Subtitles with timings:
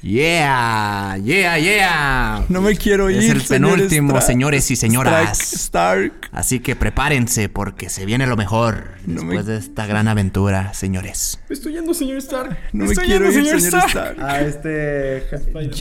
[0.00, 2.44] Yeah, yeah, yeah.
[2.48, 3.18] No me quiero ir.
[3.18, 4.26] Es el penúltimo, Stark.
[4.26, 5.40] señores y señoras.
[5.40, 6.30] Stark, Stark.
[6.32, 10.72] Así que prepárense porque se viene lo mejor No me- después de esta gran aventura,
[10.72, 11.40] señores.
[11.48, 12.50] Me estoy yendo, señor Stark.
[12.72, 14.22] No Me me estoy quiero yendo, ir, señor Stark.
[14.22, 15.24] A este.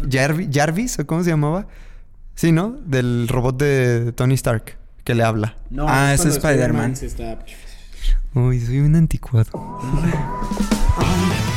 [0.09, 1.67] Jarvi- Jarvis, ¿o cómo se llamaba?
[2.33, 2.75] Sí, ¿no?
[2.85, 5.55] Del robot de Tony Stark que le habla.
[5.87, 6.95] ah, es cuando Spider-Man.
[6.95, 7.37] se está-
[8.33, 9.49] Uy, soy un anticuado.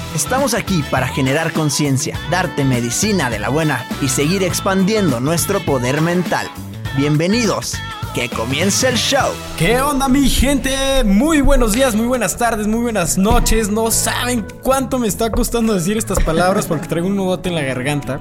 [0.15, 6.01] Estamos aquí para generar conciencia, darte medicina de la buena y seguir expandiendo nuestro poder
[6.01, 6.49] mental.
[6.97, 7.75] Bienvenidos,
[8.13, 9.31] que comience el show.
[9.57, 11.05] ¿Qué onda, mi gente?
[11.05, 13.69] Muy buenos días, muy buenas tardes, muy buenas noches.
[13.69, 17.61] No saben cuánto me está costando decir estas palabras porque traigo un nudote en la
[17.61, 18.19] garganta.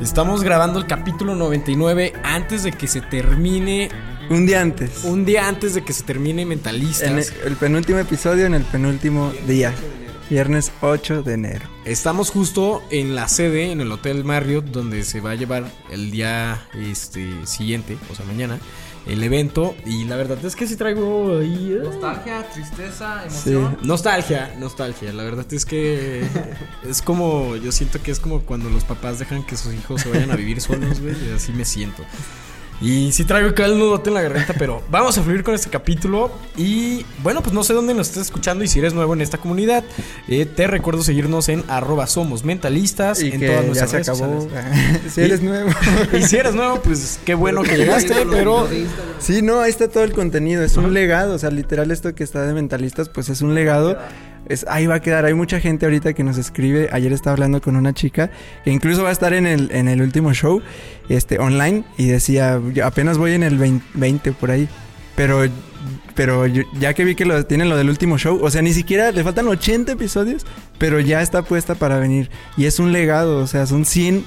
[0.00, 3.90] Estamos grabando el capítulo 99 antes de que se termine.
[4.30, 5.04] Un día antes.
[5.04, 7.06] Un día antes de que se termine Mentalistas.
[7.06, 9.74] En el, el penúltimo episodio en el penúltimo día.
[10.30, 11.66] Viernes 8 de enero.
[11.86, 16.10] Estamos justo en la sede, en el Hotel Marriott, donde se va a llevar el
[16.10, 18.58] día este, siguiente, o sea, mañana,
[19.06, 19.74] el evento.
[19.86, 21.72] Y la verdad es que sí traigo ahí.
[21.72, 23.56] eh, Nostalgia, tristeza, Sí.
[23.82, 25.14] Nostalgia, nostalgia.
[25.14, 26.26] La verdad es que
[26.86, 30.10] es como, yo siento que es como cuando los papás dejan que sus hijos se
[30.10, 31.14] vayan a vivir solos, güey.
[31.26, 32.02] y Así me siento.
[32.80, 35.68] Y sí traigo acá el nudote en la garganta, pero vamos a fluir con este
[35.68, 36.30] capítulo.
[36.56, 39.38] Y bueno, pues no sé dónde nos estés escuchando y si eres nuevo en esta
[39.38, 39.82] comunidad,
[40.28, 43.96] eh, te recuerdo seguirnos en arroba somos mentalistas Y en que todas ya nuestras se
[43.96, 44.42] redes acabó.
[44.42, 45.00] sociales.
[45.12, 45.70] si eres nuevo.
[46.12, 48.68] Y si eres nuevo, pues qué bueno que llegaste, pero
[49.18, 52.22] Sí, no, ahí está todo el contenido, es un legado, o sea, literal esto que
[52.22, 53.98] está de mentalistas, pues es un legado.
[54.48, 57.60] Es, ahí va a quedar, hay mucha gente ahorita que nos escribe, ayer estaba hablando
[57.60, 58.30] con una chica
[58.64, 60.62] que incluso va a estar en el, en el último show,
[61.08, 64.68] este, online, y decía, "Yo apenas voy en el 20, 20 por ahí,
[65.14, 65.42] pero,
[66.14, 69.12] pero ya que vi que lo, tienen lo del último show, o sea, ni siquiera
[69.12, 70.46] le faltan 80 episodios,
[70.78, 74.24] pero ya está puesta para venir, y es un legado, o sea, son 100,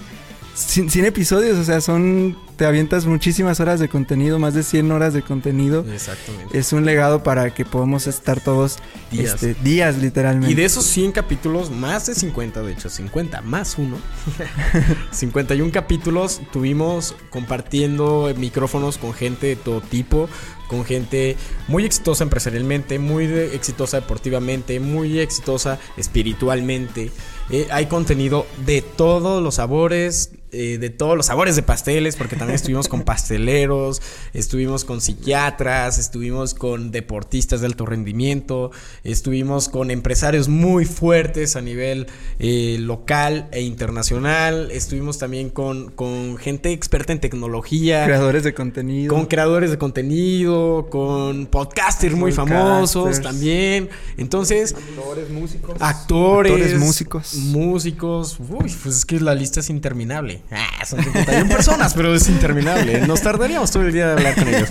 [0.54, 4.92] 100, 100 episodios, o sea, son, te avientas muchísimas horas de contenido, más de 100
[4.92, 5.86] horas de contenido.
[5.92, 6.58] Exactamente.
[6.58, 8.78] Es un legado para que podamos estar todos
[9.12, 9.36] Días.
[9.44, 10.52] este, días literalmente.
[10.52, 13.98] Y de esos 100 capítulos, más de 50, de hecho, 50 más uno,
[15.12, 20.30] 51 capítulos tuvimos compartiendo micrófonos con gente de todo tipo,
[20.68, 21.36] con gente
[21.68, 27.12] muy exitosa empresarialmente, muy de- exitosa deportivamente, muy exitosa espiritualmente.
[27.50, 32.36] Eh, hay contenido de todos los sabores, eh, de todos los sabores de pasteles, porque
[32.36, 34.02] también estuvimos con pasteleros,
[34.34, 38.72] estuvimos con psiquiatras, estuvimos con deportistas de alto rendimiento,
[39.04, 42.08] estuvimos con empresarios muy fuertes a nivel
[42.40, 48.06] eh, local e internacional, estuvimos también con, con gente experta en tecnología.
[48.06, 49.14] creadores de contenido.
[49.14, 52.60] Con creadores de contenido, con podcasters muy Podcasters.
[52.60, 53.90] famosos también.
[54.18, 55.76] Entonces, actores, músicos.
[55.80, 57.34] actores, Actores, músicos.
[57.36, 58.38] músicos.
[58.40, 60.41] Uy, pues es que la lista es interminable.
[60.52, 63.06] Ah, son 51 personas, pero es interminable.
[63.08, 64.70] Nos tardaríamos todo el día de hablar con ellos.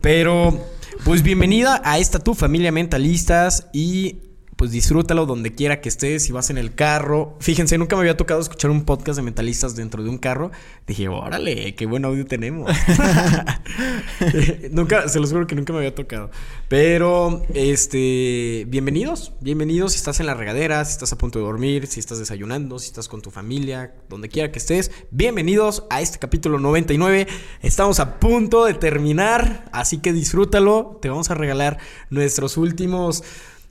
[0.00, 0.66] Pero,
[1.04, 4.27] pues bienvenida a esta tu familia mentalistas y
[4.58, 7.36] pues disfrútalo donde quiera que estés, si vas en el carro.
[7.38, 10.50] Fíjense, nunca me había tocado escuchar un podcast de mentalistas dentro de un carro.
[10.84, 12.68] Dije, órale, qué buen audio tenemos.
[14.72, 16.32] nunca, se los juro que nunca me había tocado.
[16.66, 21.86] Pero, este, bienvenidos, bienvenidos si estás en la regadera, si estás a punto de dormir,
[21.86, 24.90] si estás desayunando, si estás con tu familia, donde quiera que estés.
[25.12, 27.28] Bienvenidos a este capítulo 99.
[27.62, 30.98] Estamos a punto de terminar, así que disfrútalo.
[31.00, 31.78] Te vamos a regalar
[32.10, 33.22] nuestros últimos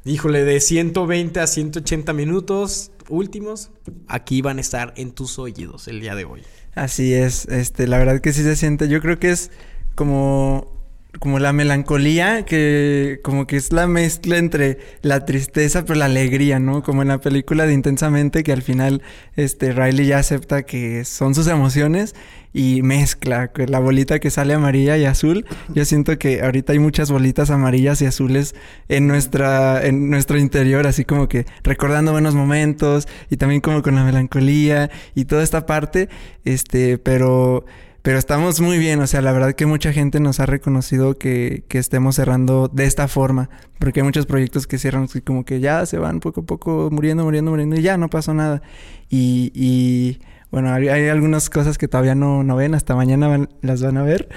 [0.07, 3.71] Híjole, de 120 a 180 minutos últimos,
[4.07, 6.43] aquí van a estar en tus oídos el día de hoy.
[6.75, 8.87] Así es, este, la verdad que sí se siente.
[8.87, 9.51] Yo creo que es
[9.95, 10.76] como
[11.19, 16.59] como la melancolía, que como que es la mezcla entre la tristeza pero la alegría,
[16.59, 16.83] ¿no?
[16.83, 19.01] Como en la película de Intensamente, que al final
[19.35, 22.15] este Riley ya acepta que son sus emociones
[22.53, 25.45] y mezcla la bolita que sale amarilla y azul.
[25.73, 28.55] Yo siento que ahorita hay muchas bolitas amarillas y azules
[28.89, 33.95] en nuestra en nuestro interior, así como que recordando buenos momentos y también como con
[33.95, 36.09] la melancolía y toda esta parte,
[36.45, 37.65] este, pero
[38.07, 41.65] pero estamos muy bien, o sea, la verdad que mucha gente nos ha reconocido que,
[41.67, 43.49] que estemos cerrando de esta forma,
[43.79, 46.87] porque hay muchos proyectos que cierran así como que ya se van poco a poco
[46.89, 48.61] muriendo, muriendo, muriendo y ya no pasó nada.
[49.09, 50.21] Y, y
[50.51, 53.97] bueno, hay, hay algunas cosas que todavía no, no ven, hasta mañana van- las van
[53.97, 54.29] a ver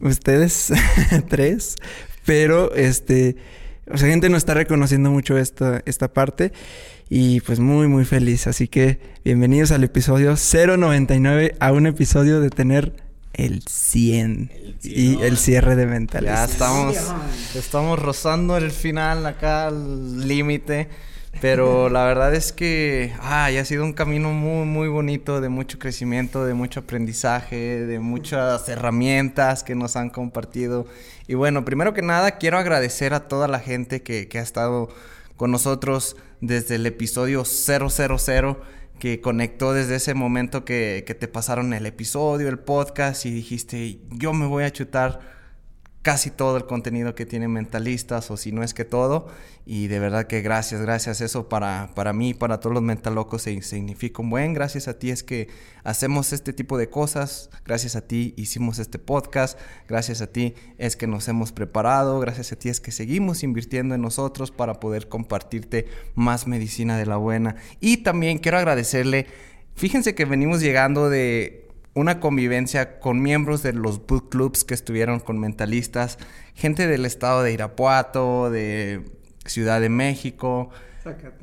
[0.00, 0.72] ustedes
[1.28, 1.76] tres,
[2.26, 3.36] pero este,
[3.88, 6.50] o sea, gente nos está reconociendo mucho esta, esta parte
[7.08, 8.48] y pues muy, muy feliz.
[8.48, 13.01] Así que bienvenidos al episodio 099, a un episodio de tener
[13.32, 16.50] el 100 y el cierre de Ya mentalistas.
[16.50, 16.96] estamos,
[17.54, 20.88] estamos rozando el final acá, el límite.
[21.40, 26.44] Pero la verdad es que ha sido un camino muy, muy bonito, de mucho crecimiento,
[26.44, 30.86] de mucho aprendizaje, de muchas herramientas que nos han compartido.
[31.26, 34.90] Y bueno, primero que nada, quiero agradecer a toda la gente que, que ha estado
[35.36, 37.88] con nosotros desde el episodio 000
[39.02, 43.98] que conectó desde ese momento que, que te pasaron el episodio, el podcast y dijiste,
[44.10, 45.18] yo me voy a chutar
[46.02, 49.28] casi todo el contenido que tienen mentalistas o si no es que todo.
[49.64, 51.20] Y de verdad que gracias, gracias.
[51.20, 55.10] Eso para, para mí, para todos los mentalocos se- significa un buen, gracias a ti
[55.10, 55.46] es que
[55.84, 59.56] hacemos este tipo de cosas, gracias a ti hicimos este podcast,
[59.88, 63.94] gracias a ti es que nos hemos preparado, gracias a ti es que seguimos invirtiendo
[63.94, 67.54] en nosotros para poder compartirte más medicina de la buena.
[67.78, 69.26] Y también quiero agradecerle,
[69.76, 75.20] fíjense que venimos llegando de una convivencia con miembros de los book clubs que estuvieron
[75.20, 76.18] con mentalistas,
[76.54, 79.02] gente del estado de Irapuato, de
[79.44, 80.70] Ciudad de México,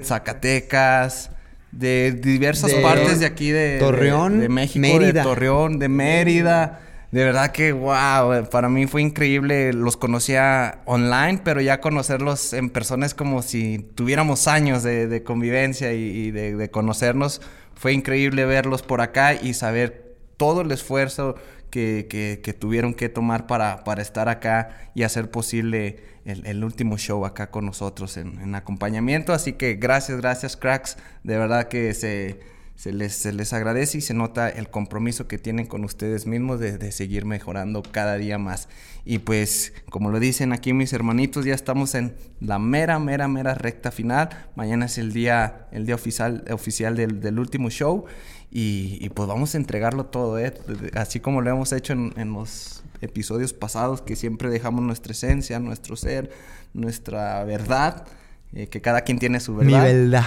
[0.01, 1.31] Zacatecas,
[1.72, 5.12] de diversas De partes de aquí de, de- Torreón, de, México, Mérida.
[5.12, 6.81] de Torreón, de Mérida.
[7.12, 9.74] De verdad que, wow, para mí fue increíble.
[9.74, 15.24] Los conocía online, pero ya conocerlos en persona es como si tuviéramos años de, de
[15.24, 17.42] convivencia y, y de, de conocernos.
[17.75, 20.09] Fue increíble verlos por acá y saber
[20.40, 21.36] todo el esfuerzo
[21.70, 26.98] que, que- tuvieron que tomar para, para estar acá y hacer posible el, el último
[26.98, 29.34] show acá con nosotros en, en acompañamiento.
[29.34, 30.98] Así que gracias, gracias, cracks.
[31.24, 32.40] De verdad que se,
[32.76, 36.60] se les, se les agradece y se nota el compromiso que tienen con ustedes mismos
[36.62, 38.70] de, de seguir mejorando cada día más.
[39.06, 43.56] Y pues, como lo dicen aquí mis hermanitos, ya estamos en la mera, mera, mera
[43.56, 44.30] recta final.
[44.56, 48.06] Mañana es el día, el día oficial, oficial del, del último show.
[48.51, 50.54] Y, y pues vamos a entregarlo todo, ¿eh?
[50.96, 55.60] Así como lo hemos hecho en, en los episodios pasados, que siempre dejamos nuestra esencia,
[55.60, 56.31] nuestro ser,
[56.74, 58.06] nuestra verdad.
[58.54, 59.84] eh, que cada quien tiene su Mi verdad.
[59.84, 60.25] verdad.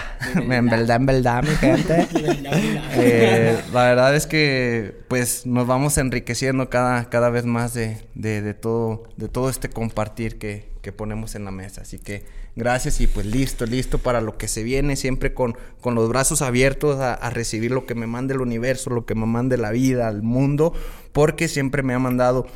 [0.52, 2.06] en verdad, en verdad, mi gente.
[2.94, 8.42] Eh, la verdad es que pues nos vamos enriqueciendo cada, cada vez más de, de-
[8.42, 11.80] de todo, de todo este compartir que, que ponemos en la mesa.
[11.82, 12.24] Así que
[12.56, 16.42] gracias y pues listo, listo para lo que se viene, siempre con, con los brazos
[16.42, 20.08] abiertos a, recibir lo que me mande el universo, lo que me mande la vida,
[20.08, 20.74] el mundo,
[21.12, 22.46] porque siempre me ha mandado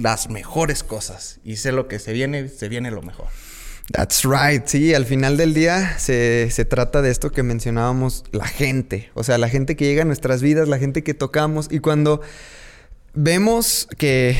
[0.00, 3.26] las mejores cosas y sé lo que se viene, se viene lo mejor.
[3.90, 8.46] That's right, sí, al final del día se, se trata de esto que mencionábamos, la
[8.46, 11.80] gente, o sea, la gente que llega a nuestras vidas, la gente que tocamos y
[11.80, 12.22] cuando
[13.14, 14.36] vemos que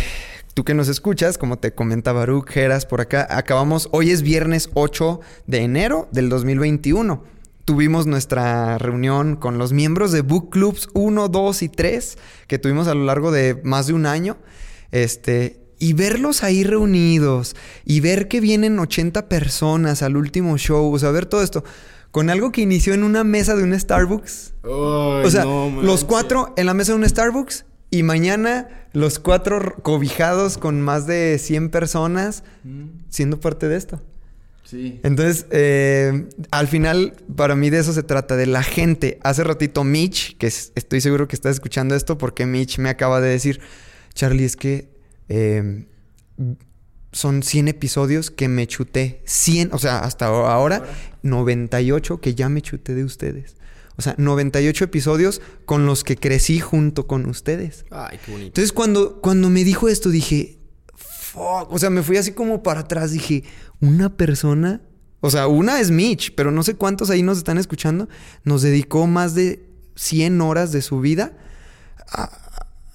[0.55, 4.71] tú que nos escuchas, como te comenta Baruch, Geras, por acá, acabamos, hoy es viernes
[4.75, 7.25] 8 de enero del 2021.
[7.65, 12.19] Tuvimos nuestra reunión con los miembros de Book Clubs 1, 2 y 3
[12.49, 14.37] que tuvimos a lo largo de más de un año.
[14.91, 20.99] Este, y verlos ahí reunidos y ver que vienen 80 personas al último show, o
[20.99, 21.65] sea, ver todo esto
[22.11, 24.55] con algo que inició en una mesa de un Starbucks.
[24.63, 30.59] o sea, los cuatro en la mesa de un Starbucks y mañana los cuatro cobijados
[30.59, 32.43] con más de 100 personas
[33.09, 34.03] siendo parte de esto.
[34.65, 34.99] Sí.
[35.03, 39.19] Entonces, eh, al final, para mí de eso se trata, de la gente.
[39.23, 43.21] Hace ratito Mitch, que es- estoy seguro que estás escuchando esto porque Mitch me acaba
[43.21, 43.61] de decir,
[44.15, 44.89] Charlie, es que
[45.29, 45.85] eh,
[47.13, 49.21] son 100 episodios que me chuté.
[49.27, 50.85] 100, o sea, hasta ahora,
[51.23, 53.57] 98 que ya me chuté de ustedes.
[53.97, 57.85] O sea, 98 episodios con los que crecí junto con ustedes.
[57.91, 58.49] Ay, qué bonito.
[58.49, 60.59] Entonces, cuando, cuando me dijo esto, dije,
[60.95, 61.71] fuck.
[61.71, 63.13] O sea, me fui así como para atrás.
[63.13, 63.45] Dije,
[63.81, 64.83] una persona
[65.21, 68.09] O sea, una es Mitch, pero no sé cuántos ahí nos están escuchando.
[68.45, 71.37] Nos dedicó más de 100 horas de su vida
[72.09, 72.39] a,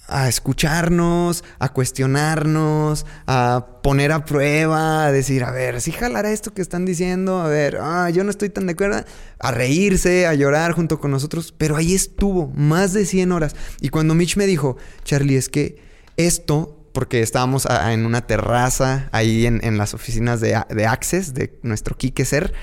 [0.07, 6.53] a escucharnos, a cuestionarnos, a poner a prueba, a decir, a ver, si jalará esto
[6.53, 9.03] que están diciendo, a ver, ah, yo no estoy tan de acuerdo,
[9.39, 13.55] a reírse, a llorar junto con nosotros, pero ahí estuvo, más de 100 horas.
[13.81, 15.81] Y cuando Mitch me dijo, Charlie, es que
[16.15, 21.59] esto porque estábamos en una terraza ahí en, en las oficinas de, de Access, de
[21.61, 22.53] nuestro Quique Ser,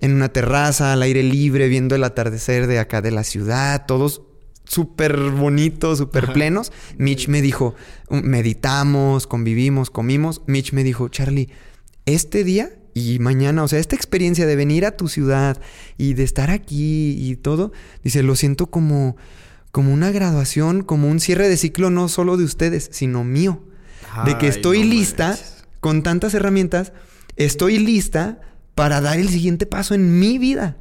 [0.00, 4.22] en una terraza al aire libre, viendo el atardecer de acá de la ciudad, todos
[4.66, 6.72] súper bonitos, súper plenos.
[6.98, 7.74] Mitch me dijo,
[8.10, 10.42] meditamos, convivimos, comimos.
[10.46, 11.48] Mitch me dijo, Charlie,
[12.04, 15.60] este día y mañana, o sea, esta experiencia de venir a tu ciudad
[15.98, 19.16] y de estar aquí y todo, dice, lo siento como,
[19.70, 23.62] como una graduación, como un cierre de ciclo no solo de ustedes, sino mío.
[24.24, 25.38] de que estoy no lista
[25.80, 26.92] con tantas herramientas,
[27.36, 28.40] estoy lista
[28.74, 30.78] para dar el siguiente paso en mi vida.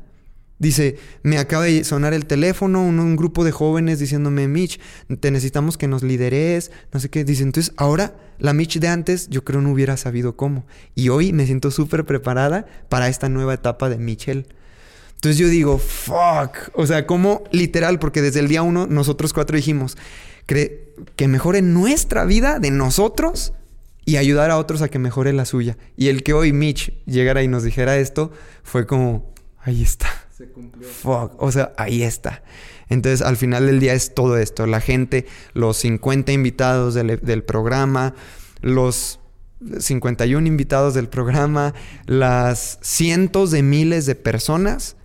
[0.58, 4.80] Dice, me acaba de sonar el teléfono, un, grupo de jóvenes diciéndome, Mitch,
[5.20, 7.26] te necesitamos que nos lideres, no sé qué.
[7.26, 10.66] Dice, entonces ahora la Mitch de antes yo creo no hubiera sabido cómo.
[10.96, 14.46] Y hoy me siento súper preparada para esta nueva etapa de Michelle.
[15.16, 16.70] Entonces yo digo, fuck.
[16.74, 19.98] O sea, como literal, porque desde el día uno nosotros cuatro dijimos,
[20.48, 20.80] cre-
[21.18, 23.54] que mejore nuestra vida de nosotros
[24.06, 25.78] y ayudar a otros a que mejore la suya.
[25.98, 28.32] Y el que hoy Mitch llegara y nos dijera esto
[28.64, 30.08] fue como, ahí está.
[30.36, 30.88] Se cumplió.
[30.88, 32.44] Fuck, o sea, ahí está.
[32.90, 34.68] Entonces, al final del día es todo esto.
[34.68, 38.16] La gente, los 50 invitados del, del programa,
[38.60, 39.22] los
[39.80, 41.74] 51 invitados del programa,
[42.06, 44.98] las cientos de miles de personas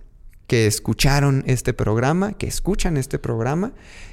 [0.47, 3.71] que escucharon este programa, que escuchan este programa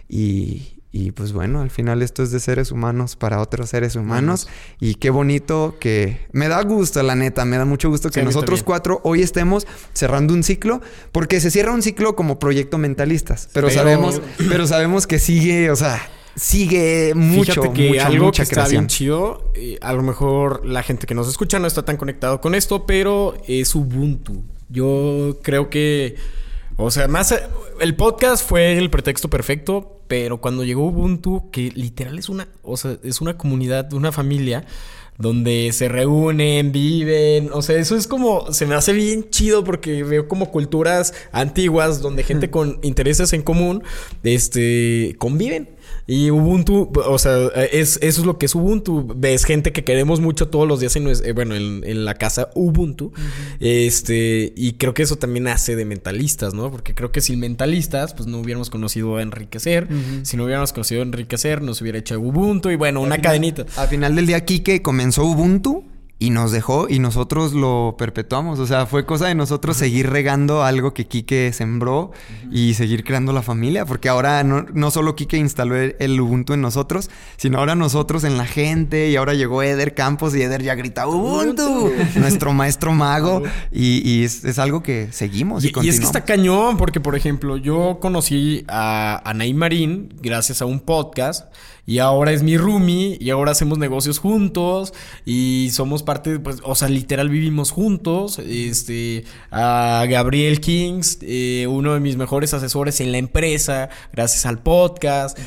[0.09, 4.49] y, y pues bueno, al final esto es de seres humanos para otros seres humanos
[4.81, 8.63] y qué bonito que me da gusto, la neta, me da mucho gusto que nosotros
[8.63, 10.81] cuatro hoy estemos cerrando un ciclo,
[11.13, 15.71] porque se cierra un ciclo como proyecto mentalistas, pero, Pero- sabemos, pero sabemos que sigue,
[15.71, 16.01] o sea,
[16.37, 18.83] sigue mucho, Fíjate que mucho, algo mucha que está creación.
[18.85, 22.41] bien chido, eh, a lo mejor la gente que nos escucha no está tan conectado
[22.41, 24.43] con esto, pero es Ubuntu.
[24.71, 26.15] Yo creo que,
[26.81, 27.35] o sea, más
[27.81, 32.77] el podcast fue el pretexto perfecto, pero cuando llegó Ubuntu, que literal es una, o
[32.77, 34.65] sea, es una comunidad, una familia
[35.19, 40.05] donde se reúnen, viven, o sea, eso es como, se me hace bien chido porque
[40.05, 43.83] veo como culturas antiguas donde gente con intereses en común,
[44.23, 45.71] este, conviven.
[46.11, 49.07] Y Ubuntu, o sea, es, eso es lo que es Ubuntu.
[49.15, 52.49] Ves gente que queremos mucho todos los días en, eh, bueno, en, en la casa
[52.55, 53.13] Ubuntu.
[53.61, 56.71] Este, y creo que eso también hace de mentalistas, ¿no?
[56.71, 59.87] Porque creo que sin mentalistas, pues no hubiéramos conocido a Enriquecer.
[60.23, 63.67] Si no hubiéramos conocido a Enriquecer, nos hubiera hecho Ubuntu y bueno, una cadenita.
[63.77, 65.85] Al final del día, Kike comenzó Ubuntu
[66.21, 68.59] y nos dejó y nosotros lo perpetuamos.
[68.59, 72.11] O sea, fue cosa de nosotros seguir regando algo que Kike sembró
[72.51, 73.85] y seguir creando la familia.
[73.85, 78.37] Porque ahora no, no solo Kike instaló el, Ubuntu en nosotros, sino ahora nosotros en
[78.37, 79.11] la gente.
[79.11, 83.43] Y ahora llegó Eder Campos y Eder ya grita Ubuntu, nuestro maestro mago.
[83.71, 87.01] Y, y es, es algo que seguimos y, Y, y es que está cañón, porque
[87.01, 91.47] por ejemplo, yo conocí a Anaí Marín gracias a un podcast.
[91.89, 93.17] Y ahora es mi roomie.
[93.19, 94.93] Y ahora hacemos negocios juntos.
[95.25, 98.39] Y somos parte, pues, o sea, literal vivimos juntos.
[98.41, 104.59] Este, a Gabriel Kings, eh, uno de mis mejores asesores en la empresa, gracias al
[104.59, 105.39] podcast.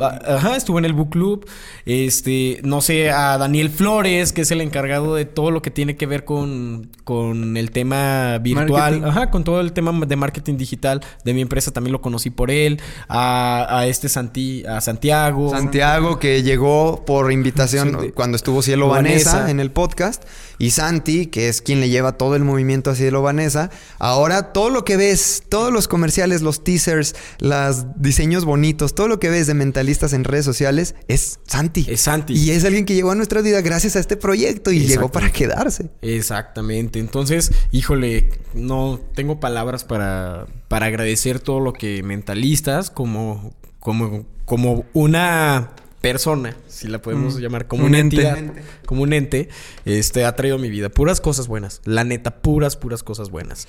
[0.00, 1.46] Ah, Ajá, estuvo en el book club.
[1.84, 5.96] Este, no sé, a Daniel Flores, que es el encargado de todo lo que tiene
[5.96, 8.68] que ver con, con el tema virtual.
[8.70, 9.04] Marketing.
[9.04, 12.50] Ajá, con todo el tema de marketing digital de mi empresa también lo conocí por
[12.50, 12.80] él.
[13.06, 15.50] A, a este Santi, a Santiago.
[15.50, 15.73] Santiago
[16.20, 19.32] que llegó por invitación Sí, cuando estuvo Cielo Vanessa.
[19.32, 20.22] Vanessa en el podcast
[20.58, 24.70] y Santi que es quien le lleva todo el movimiento a Cielo Vanessa ahora todo
[24.70, 29.48] lo que ves todos los comerciales los teasers los diseños bonitos todo lo que ves
[29.48, 32.34] de mentalistas en redes sociales es Santi Es Santi.
[32.34, 35.32] y es alguien que llegó a nuestra vida gracias a este proyecto y llegó para
[35.32, 37.00] quedarse Exactamente.
[37.00, 44.84] Entonces, híjole, no tengo palabras para, para agradecer todo lo que mentalistas como, como, como
[44.92, 45.70] una
[46.00, 47.40] persona, si la podemos Mm.
[47.40, 48.16] llamar como Un una ente.
[48.28, 48.52] entidad,
[48.84, 49.48] como un ente,
[49.86, 51.80] este ha traído a mi vida puras cosas buenas.
[51.86, 53.66] La neta, puras, puras cosas buenas.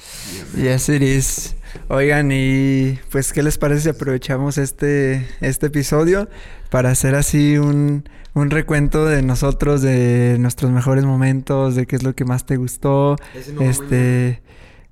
[0.58, 1.56] Yes, it is.
[1.88, 6.28] Oigan, y pues, ¿qué les parece si aprovechamos este, este episodio
[6.70, 12.04] para hacer así un, un recuento de nosotros, de nuestros mejores momentos, de qué es
[12.04, 13.16] lo que más te gustó?
[13.62, 14.42] este.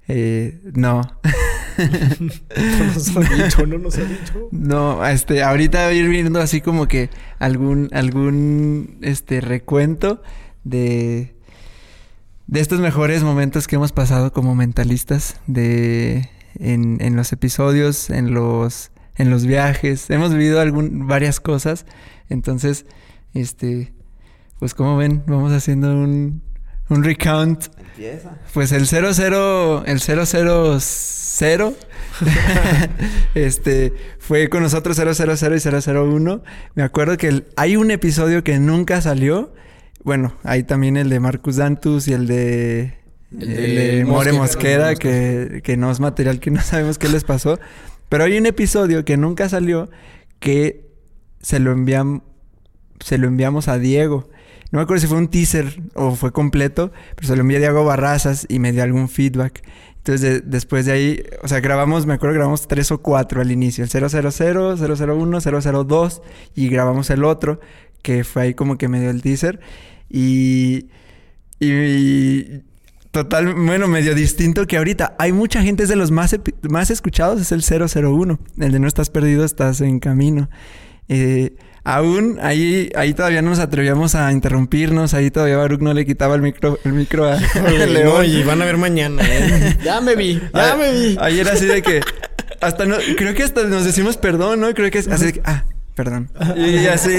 [0.08, 1.02] eh, no.
[1.78, 4.50] No nos ha dicho, no nos ha dicho.
[4.52, 10.22] No, este, ahorita voy a ir viendo así como que algún, algún, este, recuento
[10.64, 11.36] de,
[12.48, 18.34] de estos mejores momentos que hemos pasado como mentalistas de en, en los episodios, en
[18.34, 21.86] los en los viajes, hemos vivido algún, varias cosas,
[22.30, 22.86] entonces,
[23.34, 23.94] este,
[24.60, 26.42] pues como ven, vamos haciendo un,
[26.90, 27.66] un recount.
[27.78, 28.38] Empieza.
[28.54, 31.76] Pues el 00, el 000
[33.36, 35.12] este fue con nosotros 000
[35.56, 36.44] y 001.
[36.76, 39.54] Me acuerdo que el- hay un episodio que nunca salió.
[40.04, 42.98] Bueno, hay también el de Marcus Dantus y el de
[43.32, 44.96] El el de de, More Mosquera.
[44.96, 47.60] que, que no es material que no sabemos qué les pasó.
[48.10, 49.90] Pero hay un episodio que nunca salió
[50.40, 50.88] que
[51.42, 52.22] se lo enviamos
[53.00, 54.30] se lo enviamos a Diego.
[54.74, 57.60] No me acuerdo si fue un teaser o fue completo, pero se lo envié a
[57.60, 59.62] Diego Barrazas y me dio algún feedback.
[59.98, 63.52] Entonces, de- después de ahí, o sea, grabamos, me acuerdo, grabamos tres o cuatro al
[63.52, 64.10] inicio: el 000,
[64.78, 66.22] 001, 002
[66.56, 67.60] y grabamos el otro,
[68.02, 69.60] que fue ahí como que me dio el teaser.
[70.10, 70.88] Y.
[71.60, 72.64] Y.
[73.12, 75.16] Total, bueno, medio distinto que ahorita.
[75.20, 78.40] Hay mucha gente, es de los más, más escuchados, es el 001.
[78.58, 80.50] El de no estás perdido, estás en camino.
[81.10, 85.14] Eh, aún ahí, ahí todavía no nos atrevíamos a interrumpirnos.
[85.14, 87.38] Ahí todavía Baruch no le quitaba el micro, el micro a,
[87.68, 88.14] Oye, León.
[88.14, 89.22] no, y van a ver mañana.
[89.26, 89.78] ¿eh?
[89.84, 91.18] ya me vi, ya me vi.
[91.20, 92.02] Ayer así de que
[92.62, 94.74] hasta no, creo que hasta nos decimos perdón, ¿no?
[94.74, 96.30] Creo que es así de que, ah, perdón.
[96.56, 97.12] Y así.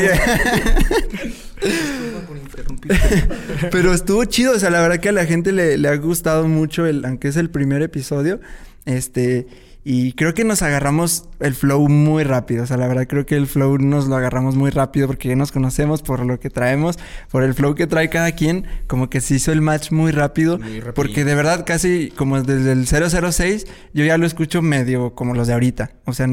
[3.70, 6.48] Pero estuvo chido, o sea, la verdad que a la gente le, le ha gustado
[6.48, 8.40] mucho el, aunque es el primer episodio,
[8.84, 9.46] este,
[9.86, 13.36] y creo que nos agarramos el flow muy rápido, o sea, la verdad creo que
[13.36, 16.98] el flow nos lo agarramos muy rápido porque ya nos conocemos por lo que traemos,
[17.30, 20.58] por el flow que trae cada quien, como que se hizo el match muy rápido,
[20.58, 25.34] Muy porque de verdad casi como desde el 006 yo ya lo escucho medio como
[25.34, 26.28] los de ahorita, o sea,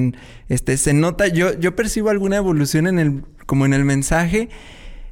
[0.47, 4.47] este, se nota, yo, yo percibo alguna evolución en el, como en el mensaje,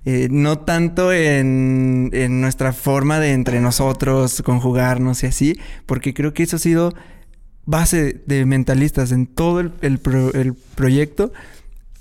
[0.05, 6.33] eh, no tanto en, en nuestra forma de entre nosotros conjugarnos y así, porque creo
[6.33, 6.93] que eso ha sido
[7.69, 11.31] base de mentalistas en todo el, el pro- el proyecto,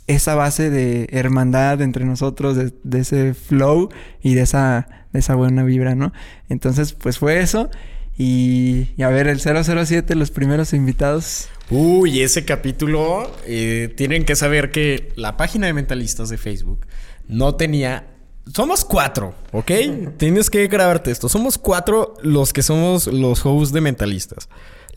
[0.07, 3.91] esa base de hermandad entre nosotros, de, de ese flow
[4.23, 6.13] y de esa, de esa buena vibra, ¿no?
[6.49, 7.69] Entonces, pues fue eso.
[8.17, 11.49] Y, y a ver, el 007, los primeros invitados.
[11.71, 16.87] Uy, ese capítulo, eh, tienen que saber que la página de Mentalistas de Facebook
[17.29, 18.07] no tenía...
[18.55, 19.71] Somos cuatro, ¿ok?
[20.17, 21.29] Tienes que grabarte esto.
[21.29, 24.49] Somos cuatro los que somos los hosts de Mentalistas.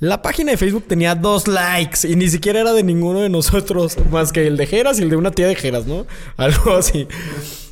[0.02, 3.96] La página de Facebook tenía dos likes y ni siquiera era de ninguno de nosotros,
[4.10, 6.08] más que el de Jeras y el de una tía de Jeras, ¿no?
[6.38, 7.08] Algo así.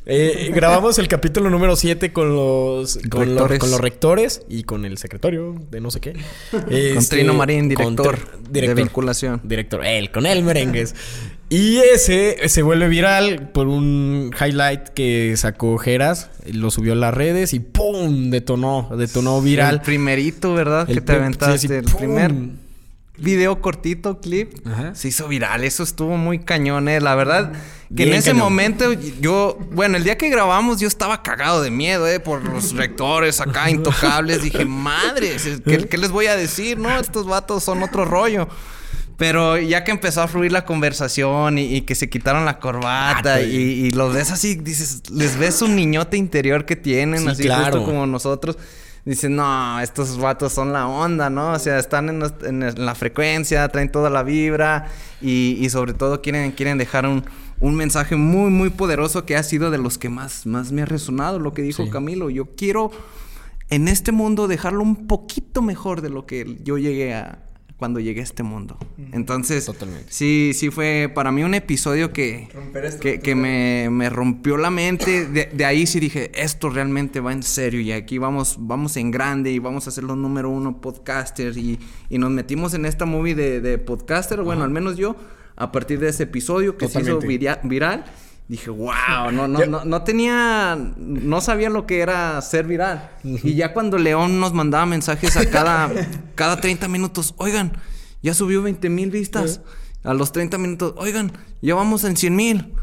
[0.05, 3.59] Eh, grabamos el capítulo número 7 con los, con, los, Rectores.
[3.59, 6.13] con los rectores y con el secretario de no sé qué.
[6.51, 9.41] Con Este, Trino Marín, con director, Tr- de vinculación.
[9.43, 10.93] Director, él, con él merengues.
[11.49, 17.13] Y ese se vuelve viral por un highlight que sacó Jeras, lo subió a las
[17.13, 18.29] redes y ¡pum!
[18.29, 19.81] detonó, detonó El viral.
[19.81, 20.85] primerito, ¿verdad?
[20.87, 21.57] El que te aventaste.
[21.57, 21.97] sí, sí, el ¡pum!
[21.97, 22.33] primer
[23.17, 24.65] video cortito, clip.
[24.67, 24.93] Ajá.
[24.93, 25.63] Se hizo viral.
[25.63, 27.01] Eso estuvo muy cañón, eh.
[27.01, 27.59] La verdad, que
[28.05, 28.43] Bien en ese cañón.
[28.43, 29.57] momento yo...
[29.71, 32.19] Bueno, el día que grabamos yo estaba cagado de miedo, eh.
[32.19, 34.43] Por los rectores acá intocables.
[34.43, 35.35] Dije, madre,
[35.65, 36.77] ¿qué, qué les voy a decir?
[36.77, 38.47] No, estos vatos son otro rollo.
[39.19, 43.35] Pero ya que empezó a fluir la conversación y, y que se quitaron la corbata
[43.35, 47.27] Ah, y, y los ves así, dices, les ves un niñote interior que tienen, Sí,
[47.27, 47.65] así claro.
[47.79, 48.57] justo como nosotros.
[49.05, 51.51] Dicen, no, estos vatos son la onda, ¿no?
[51.53, 54.87] O sea, están en, nuest- en- en la frecuencia, traen toda la vibra
[55.21, 57.23] y, y sobre todo quieren, quieren dejar un,
[57.59, 60.85] un mensaje muy, muy poderoso que ha sido de los que más, más me ha
[60.85, 61.89] resonado, lo que dijo Sí.
[61.89, 62.29] Camilo.
[62.29, 62.91] Yo quiero
[63.69, 67.39] en este mundo dejarlo un poquito mejor de lo que yo llegué a
[67.79, 68.77] cuando llegué a este mundo.
[69.13, 70.11] Entonces, Totalmente.
[70.11, 72.49] sí, sí fue para mí un episodio que,
[72.99, 75.25] que, que me, me rompió la mente.
[75.25, 79.11] De, de ahí sí dije, esto realmente va en serio y aquí vamos, vamos en
[79.11, 83.05] grande y vamos a ser los número uno podcasters y, y nos metimos en esta
[83.05, 85.15] movie de, de podcaster, bueno, al menos yo,
[85.55, 88.03] a partir de ese episodio que se hizo viral.
[88.49, 93.11] Dije, wow, no, no, no, no tenía, no sabía lo que era ser viral.
[93.23, 95.89] Y ya cuando León nos mandaba mensajes a cada,
[96.35, 97.73] cada 30 minutos, oigan,
[98.21, 99.61] ya subió 20 mil vistas.
[100.03, 101.31] A los 30 minutos, oigan,
[101.61, 102.73] ya vamos en 100 mil.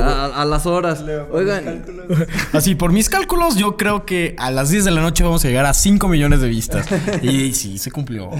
[0.00, 1.02] A, a las horas.
[1.30, 1.84] Oigan,
[2.52, 5.48] Así, por mis cálculos, yo creo que a las 10 de la noche vamos a
[5.48, 6.86] llegar a 5 millones de vistas.
[7.22, 8.30] Y sí, se cumplió.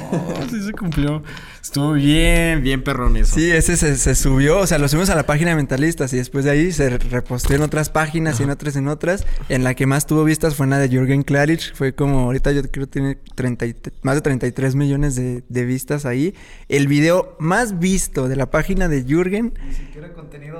[0.51, 1.23] Sí, se cumplió.
[1.63, 3.35] Estuvo bien, bien perrón eso.
[3.35, 6.17] Sí, ese se, se subió, o sea, lo subimos a la página de Mentalistas y
[6.17, 9.27] después de ahí se reposteó en otras páginas y en otras en otras.
[9.51, 12.53] En la que más tuvo vistas fue en la de Jürgen Klarich, fue como ahorita
[12.53, 16.35] yo creo que tiene 30 y- más de 33 millones de, de vistas ahí.
[16.69, 19.53] El video más visto de la página de Jürgen,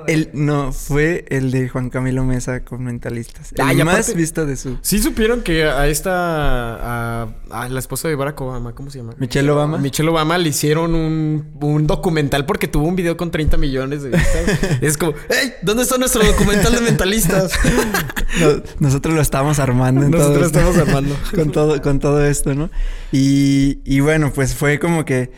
[0.07, 3.53] el, no, fue el de Juan Camilo Mesa con Mentalistas.
[3.53, 4.79] El Ah, y más aparte- visto de su...
[4.83, 6.13] Sí supieron que a esta...
[7.23, 9.15] A, a la esposa de Barack Obama, ¿cómo se llama?
[9.19, 9.79] Michelle Obama.
[9.79, 14.11] Michelle Obama le hicieron un, un documental porque tuvo un video con 30 millones de
[14.11, 14.59] vistas.
[14.81, 15.55] es como, ¡Ey!
[15.63, 17.53] ¿Dónde está nuestro documental de mentalistas?
[18.41, 20.05] No- nosotros lo estamos armando.
[20.05, 20.59] En todo Nosotros esto.
[20.61, 21.17] estamos armando.
[21.35, 22.71] con, todo, con todo esto, ¿no?
[23.11, 25.33] Y, y bueno, pues fue como que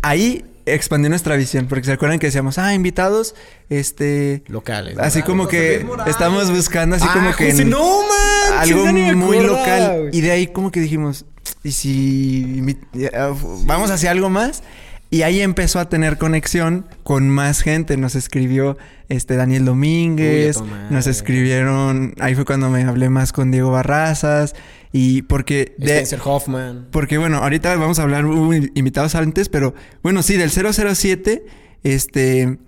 [0.00, 3.34] ahí expandió nuestra visión, porque se acuerdan que decíamos, ah, invitados,
[3.68, 4.42] este...
[4.48, 4.98] Locales.
[4.98, 7.50] Así como que estamos buscando así Ah, como que...
[7.50, 10.10] José, en- no manches, algo muy local.
[10.12, 11.24] Y de ahí como que dijimos,
[11.64, 13.32] ¿y si ya,
[13.64, 14.62] vamos hacia algo más?
[15.10, 17.98] Y ahí empezó a tener conexión con más gente.
[17.98, 18.78] Nos escribió
[19.10, 24.54] este Daniel Domínguez, Uy, nos escribieron, ahí fue cuando me hablé más con Diego Barrazas
[24.92, 26.88] y porque de, Spencer Hoffman.
[26.90, 31.44] porque bueno, ahorita vamos a hablar hubo invitados antes, pero bueno, sí, del 007
[31.82, 32.58] este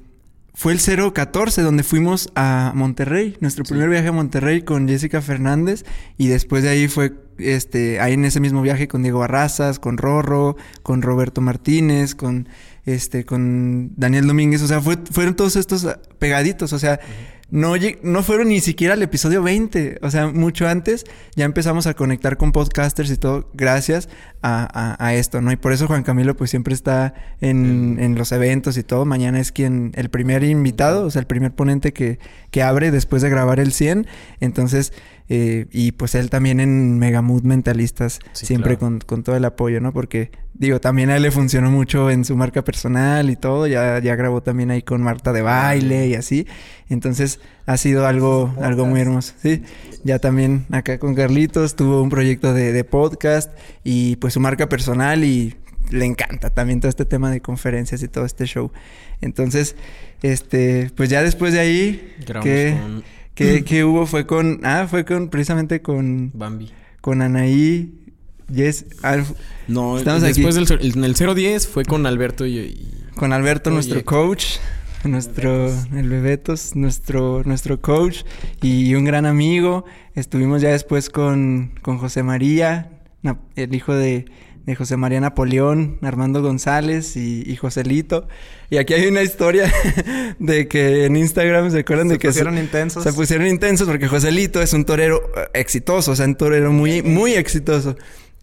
[0.56, 0.80] fue el
[1.12, 5.84] 014 donde fuimos a Monterrey, nuestro primer viaje a Monterrey con Jessica Fernández
[6.16, 9.98] y después de ahí fue este ahí en ese mismo viaje con Diego Barrazas, con
[9.98, 12.48] Rorro, con Roberto Martínez, con
[12.87, 17.00] este con Daniel Domínguez, o sea, fue- fueron todos estos ah, pegaditos, o sea,
[18.03, 19.99] no fueron ni siquiera al episodio 20.
[20.03, 21.05] O sea, mucho antes
[21.37, 24.09] ya empezamos a conectar con podcasters y todo gracias
[24.43, 24.67] a,
[24.99, 25.53] a- a esto, ¿no?
[25.53, 29.05] Y por eso Juan Camilo pues siempre está en, en los eventos y todo.
[29.05, 32.19] Mañana es quien, el primer invitado, o sea, el primer ponente que,
[32.51, 34.07] que abre después de grabar el 100.
[34.40, 34.93] Entonces,
[35.29, 38.81] eh, y pues él también en Megamood Mentalistas, Sí, siempre claro.
[38.81, 39.93] con, con todo el apoyo, ¿no?
[39.93, 43.67] Porque, digo, también a él le funcionó mucho en su marca personal y todo.
[43.67, 46.47] Ya, ya grabó también ahí con Marta de baile y así.
[46.88, 49.35] Entonces, ha sido algo, algo muy hermoso.
[49.43, 49.62] Sí,
[50.05, 53.53] ya también acá con Carlitos tuvo un proyecto de, de podcast
[53.85, 55.55] y pues su marca personal y
[55.90, 58.71] le encanta también todo este tema de conferencias y todo este show.
[59.21, 59.77] Entonces,
[60.23, 64.07] este, pues ya después de ahí, ¿qué, con- qué- qué hubo?
[64.07, 66.71] Fue con, ah, fue con, precisamente con, Bambi.
[67.01, 68.04] con Anaí,
[68.52, 69.35] Yes, Alf-
[69.68, 70.76] No, Estamos después aquí.
[70.76, 73.74] del en el 010 fue con Alberto y, y- con Alberto, Oye.
[73.76, 74.44] nuestro coach,
[75.04, 78.22] nuestro, el Bebetos, nuestro, nuestro coach
[78.62, 79.85] y un gran amigo.
[80.14, 82.90] Estuvimos ya después con, con José María,
[83.57, 84.24] el hijo de,
[84.66, 88.26] de José María Napoleón, Armando González y, y Joselito.
[88.70, 89.72] Y aquí hay una historia
[90.38, 93.02] de que en Instagram se acuerdan Se de que pusieron intensos.
[93.04, 97.02] Se pusieron intensos porque Joselito es un torero eh, exitoso, o sea, un torero muy,
[97.02, 97.96] muy exitoso.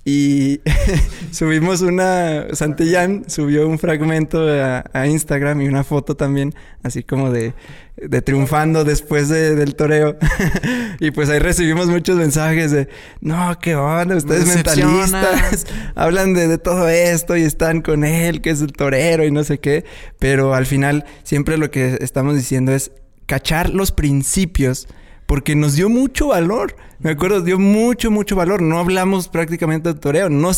[0.03, 0.61] Y
[1.31, 2.47] subimos una.
[2.53, 7.53] Santillán subió un fragmento a, a Instagram y una foto también, así como de,
[7.97, 10.17] de triunfando después de- del toreo.
[10.99, 12.87] y pues ahí recibimos muchos mensajes de:
[13.19, 15.21] No, qué onda, ustedes decepciona".
[15.21, 19.29] mentalistas hablan de, de todo esto y están con él, que es el torero y
[19.31, 19.85] no sé qué.
[20.17, 22.91] Pero al final, siempre lo que estamos diciendo es
[23.27, 24.87] cachar los principios
[25.31, 26.75] porque nos dio mucho valor.
[26.99, 28.61] Me acuerdo, dio mucho, mucho valor.
[28.61, 30.29] No hablamos prácticamente de toreo.
[30.29, 30.51] No,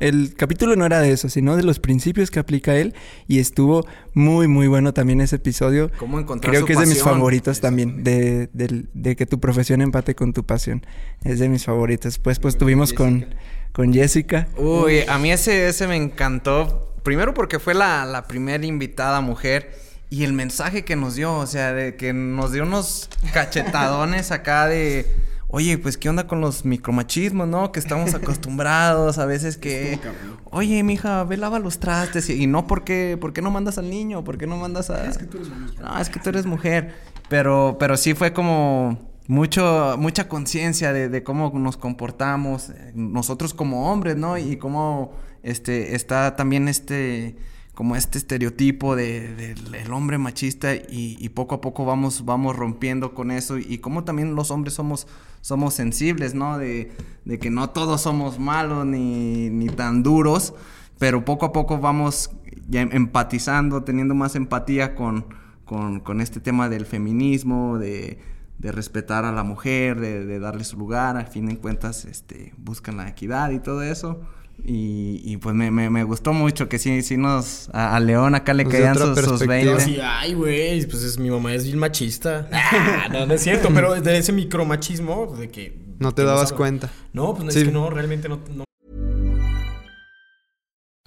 [0.00, 2.94] el capítulo no era de eso, sino de los principios que aplica él.
[3.28, 5.90] Y estuvo muy, muy bueno también ese episodio.
[5.98, 9.38] Cómo encontrar Creo su que es de mis favoritos también, de, del- de que tu
[9.38, 10.86] profesión empate con tu pasión.
[11.22, 12.14] Es de mis favoritos.
[12.14, 13.26] Después, pues, tuvimos con,
[13.72, 14.48] con Jessica.
[14.56, 16.94] Uy, a mí ese, ese me encantó.
[17.02, 19.72] Primero porque fue la, la primera invitada mujer.
[20.08, 24.66] Y el mensaje que nos dio, o sea, de que nos dio unos cachetadones acá
[24.66, 25.06] de...
[25.48, 27.72] Oye, pues qué onda con los micromachismos, ¿no?
[27.72, 29.98] Que estamos acostumbrados a veces que...
[30.44, 32.30] Oye, mija, ve, lava los trastes.
[32.30, 34.22] Y, y no, ¿por qué, ¿por qué no mandas al niño?
[34.22, 35.06] ¿Por qué no mandas a...?
[35.06, 35.80] Es que tú eres mujer.
[35.80, 36.94] No, es que tú eres mujer.
[37.28, 43.54] Pero, pero sí fue como mucho, mucha conciencia de, de cómo nos comportamos eh, nosotros
[43.54, 44.38] como hombres, ¿no?
[44.38, 47.36] Y cómo este, está también este,
[47.76, 53.30] como este estereotipo de, el hombre machista y, poco a poco vamos, vamos rompiendo con
[53.30, 55.06] eso y cómo también los hombres somos,
[55.42, 56.56] somos sensibles, ¿no?
[56.56, 56.90] De,
[57.26, 60.54] de que no todos somos malos ni, ni tan duros,
[60.98, 62.30] pero poco a poco vamos
[62.66, 65.26] ya empatizando, teniendo más empatía con,
[65.66, 68.18] con, este tema del feminismo, de,
[68.56, 72.54] de respetar a la mujer, de, de darle su lugar, a fin de cuentas este,
[72.56, 74.22] buscan la equidad y todo eso.
[74.64, 77.68] Y, y pues me, me, me gustó mucho que sí, sí nos...
[77.72, 79.74] A, a León acá le Pues caían sus, sus perspectiva.
[79.76, 79.80] 20.
[79.80, 82.48] Sí, ay, güey, pues es, mi mamá es bien machista.
[82.52, 85.78] Ah, no, no es cierto, pero de ese micromachismo, de que...
[85.98, 86.90] No te que dabas cuenta.
[87.12, 87.58] No, pues no, Sí.
[87.60, 88.64] es que no, realmente no, no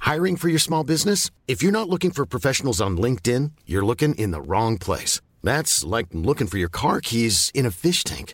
[0.02, 1.30] Hiring for your small business?
[1.48, 5.22] If you're not looking for professionals on LinkedIn, you're looking in the wrong place.
[5.44, 8.34] That's like looking for your car keys in a fish tank.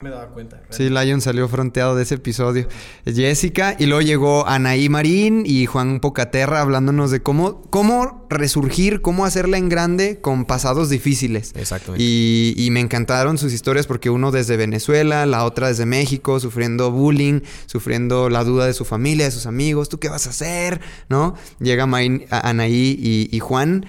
[0.00, 0.62] Me daba cuenta.
[0.70, 2.68] Sí, Lion salió fronteado de ese episodio.
[3.04, 9.24] Jessica, y luego llegó Anaí Marín y Juan Pocaterra hablándonos de cómo, cómo resurgir, cómo
[9.24, 11.52] hacerla en grande con pasados difíciles.
[11.56, 12.04] Exactamente.
[12.04, 16.92] Y, y me encantaron sus historias porque uno desde Venezuela, la otra desde México, sufriendo
[16.92, 20.80] bullying, sufriendo la duda de su familia, de sus amigos, ¿tú qué vas a hacer?
[21.08, 21.34] ¿No?
[21.58, 23.84] Llega Maín- Anaí y, y Juan.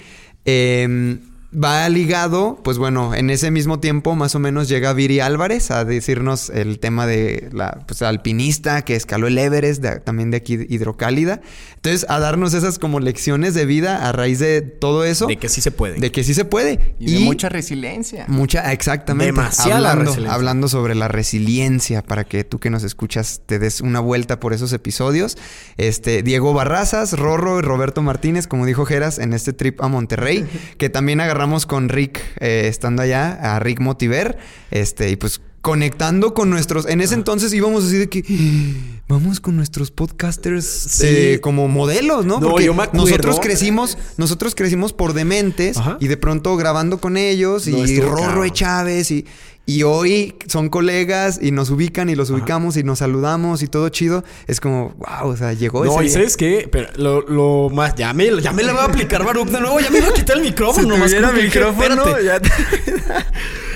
[0.45, 1.19] Em,
[1.52, 5.84] Va ligado, pues bueno, en ese mismo tiempo más o menos llega Viri Álvarez a
[5.84, 10.60] decirnos el tema de la pues, alpinista que escaló el Everest, de- también de aquí
[10.70, 11.42] hidrocálida.
[11.74, 15.26] Entonces, a darnos esas como lecciones de vida a raíz de todo eso.
[15.26, 16.00] De que sí se puede.
[16.00, 16.94] De que sí se puede.
[17.00, 18.26] Y, de mucha resiliencia.
[18.28, 19.32] Mucha, exactamente.
[19.32, 20.36] Demasiada hablando, resiliencia.
[20.36, 24.54] hablando sobre la resiliencia para que tú que nos escuchas te des una vuelta por
[24.54, 25.36] esos episodios.
[25.78, 30.46] Este, Diego Barrazas, Rorro y Roberto Martínez, como dijo Geras, en este trip a Monterrey,
[30.78, 34.38] que también agarramos con Rick eh, estando allá, a Rick Motiver,
[34.71, 36.86] este, y pues conectando con nuestros.
[36.86, 41.06] En ese entonces íbamos así de que "Ah, vamos con nuestros podcasters Sí.
[41.08, 42.39] eh, como modelos, ¿no?
[42.41, 45.97] No, yo me nosotros crecimos, nosotros crecimos por dementes Ajá.
[46.02, 49.25] y de pronto grabando con ellos No, y Rorro y Chávez y,
[49.70, 53.88] y hoy son colegas y nos ubican y los ubicamos y nos saludamos y todo
[53.90, 54.24] chido.
[54.48, 56.10] Es como, wow, o sea, llegó No, ese y.
[56.10, 56.68] ¿sabes qué?
[56.72, 57.94] Pero lo, lo más...
[57.96, 59.80] Ya me, ya me la voy a aplicar Baruch de nuevo.
[59.80, 60.96] Ya me iba a quitar el micrófono.
[61.08, 62.26] Si que dije, micrófono, espérate.
[62.26, 62.50] ya te-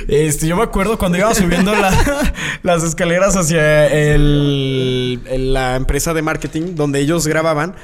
[0.27, 6.13] Este, yo me acuerdo cuando iba subiendo la- las escaleras hacia el, el- la empresa
[6.13, 7.75] de marketing donde ellos grababan.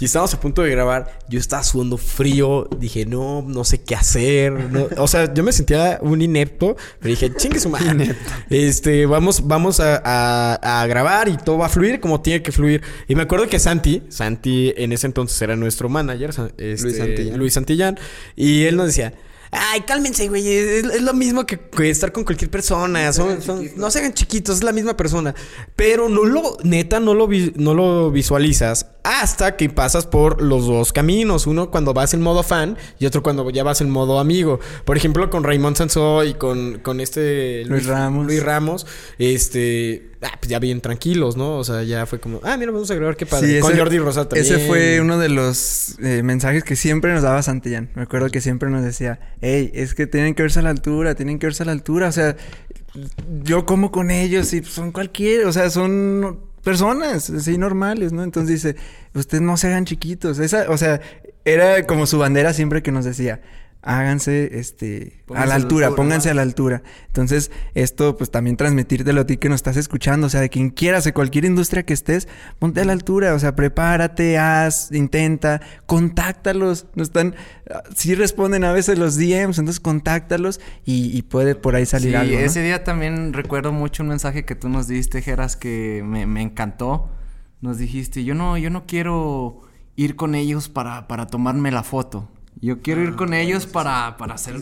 [0.00, 1.18] Y estábamos a punto de grabar.
[1.28, 2.68] Yo estaba sudando frío.
[2.78, 4.52] Dije, no, no sé qué hacer.
[4.52, 6.76] no- O sea, yo me sentía un inepto.
[7.00, 8.14] Pero dije, chingue su madre.
[8.48, 12.52] Este, vamos, vamos a, a- a grabar y todo va a fluir como tiene que
[12.52, 12.80] fluir.
[13.08, 17.38] Y me acuerdo que Santi, Santi en ese entonces era nuestro manager, este, Luis Santillán.
[17.38, 17.98] Luis Santillán.
[18.36, 19.12] Y él nos decía,
[19.50, 20.46] ay, cálmense, güey.
[20.48, 23.12] Es, es lo mismo que, que estar con cualquier persona.
[23.12, 25.34] Son- son- no se hagan chiquitos, es la misma persona.
[25.76, 30.66] Pero no lo, neta, no lo, vi- no lo visualizas hasta que pasas por los
[30.66, 31.46] dos caminos.
[31.46, 34.60] Uno cuando vas en modo fan y otro cuando ya vas en modo amigo.
[34.84, 38.26] Por ejemplo, con Raymond Sansó y con, con este Luis Ramos.
[38.26, 38.86] Luis Ramos,
[39.18, 41.56] este, ah, pues ya bien tranquilos, ¿no?
[41.58, 43.54] O sea, ya fue como, ah, mira, vamos a grabar, qué padre.
[43.56, 44.54] Sí, con ese- Jordi Rosado también.
[44.54, 47.90] Ese fue uno de los eh, mensajes que siempre nos daba Santillán.
[47.94, 51.14] Me acuerdo que siempre nos decía, hey, es que tienen que verse a la altura,
[51.14, 52.08] tienen que verse a la altura.
[52.08, 52.36] O sea,
[53.42, 58.22] yo como con ellos y son cualquiera, o sea, son personas así normales, ¿no?
[58.22, 58.80] Entonces dice,
[59.14, 60.38] ustedes no se hagan chiquitos.
[60.38, 61.00] Esa, o sea,
[61.44, 63.40] era como su bandera siempre que nos decía.
[63.80, 66.82] Háganse este a Pónganse a la altura, altura, pónganse a la altura.
[67.06, 70.70] Entonces, esto pues también transmitírtelo a ti que nos estás escuchando, o sea, de quien
[70.70, 72.26] quieras, de cualquier industria que estés,
[72.58, 76.86] ponte a la altura, o sea, prepárate, haz, intenta, contáctalos.
[76.96, 77.36] No están,
[77.94, 82.16] sí responden a veces los DMs, entonces contáctalos y, y puede por ahí salir sí,
[82.16, 82.34] algo.
[82.34, 82.40] ¿no?
[82.40, 86.42] ese día también recuerdo mucho un mensaje que tú nos diste, Geras, que me, me
[86.42, 87.10] encantó.
[87.60, 89.62] Nos dijiste, yo no, yo no quiero
[89.94, 92.28] ir con ellos para, para tomarme la foto.
[92.60, 94.56] Yo quiero ir con ellos para, para hacer,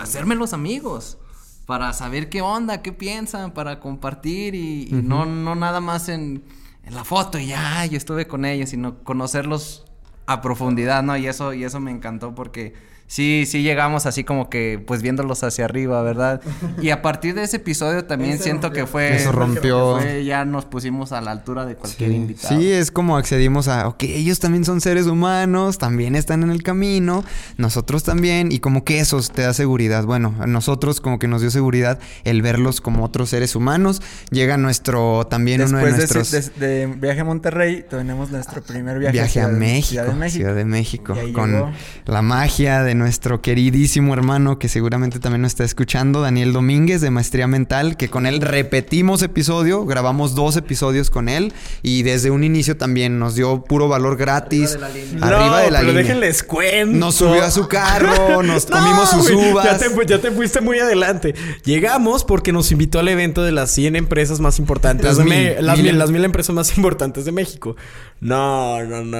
[0.00, 1.18] hacerme los amigos.
[1.66, 6.44] Para saber qué onda, qué piensan, para compartir y, y no, no nada más en,
[6.84, 9.84] en la foto y ya, yo estuve con ellos, sino conocerlos
[10.26, 11.16] a profundidad, ¿no?
[11.16, 12.74] Y eso, y eso me encantó porque
[13.06, 16.40] sí, sí llegamos así como que, pues viéndolos hacia arriba, ¿verdad?
[16.82, 19.16] Y a partir de ese episodio también siento que fue...
[19.16, 19.96] Eso rompió.
[19.98, 22.58] que fue- ya nos pusimos a la altura de cualquier invitado.
[22.60, 26.62] Sí, es como accedimos a, ok, ellos también son seres humanos, también están en el
[26.62, 27.24] camino,
[27.56, 30.04] nosotros también, y como que eso te da seguridad.
[30.04, 34.02] Bueno, a nosotros como que nos dio seguridad el verlos como otros seres humanos.
[34.30, 36.30] Llega nuestro, también uno de nuestros...
[36.30, 40.36] de- de viaje a Monterrey, tenemos nuestro primer viaje, Viaje, a México, Ciudad de México.
[40.38, 41.70] Ciudad de México, con llegó.
[42.06, 47.10] la magia de nuestro queridísimo hermano que seguramente también nos está escuchando, Daniel Domínguez de
[47.10, 52.44] Maestría Mental, que con él repetimos episodio, grabamos dos episodios con él y desde un
[52.44, 54.78] inicio también nos dio puro valor gratis,
[55.20, 56.02] arriba de la pero línea.
[56.02, 56.96] déjenles cuento.
[56.96, 59.64] Nos subió a su carro, nos comimos sus uvas.
[59.64, 61.34] Ya te, fu- ya te fuiste muy adelante.
[61.64, 65.04] Llegamos porque nos invitó al evento de las 100 empresas más importantes.
[65.06, 65.86] Las de mil, Me- las, mil.
[65.86, 67.76] mil, las mil empresas más importantes de México.
[68.20, 69.18] No, no, no.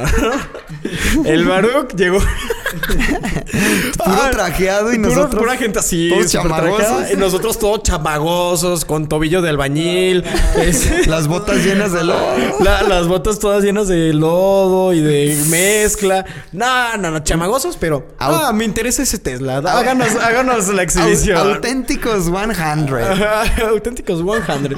[1.27, 2.19] El Baruch llegó.
[4.05, 5.43] Puro trajeado y Puro- nosotros.
[5.43, 7.13] Pura gente así, todos chamagosos.
[7.13, 10.25] Y nosotros todos chamagosos, con tobillo de albañil.
[10.57, 12.27] es- Las botas llenas de lodo.
[12.61, 16.25] La- las botas todas llenas de lodo y de mezcla.
[16.53, 18.07] No, no, no, chamagosos, pero.
[18.19, 19.59] Ah, me interesa ese Tesla.
[19.59, 21.37] Háganos, háganos la exhibición.
[21.39, 22.51] Au- auténticos 100.
[22.53, 24.77] Ajá, Auténticos 100.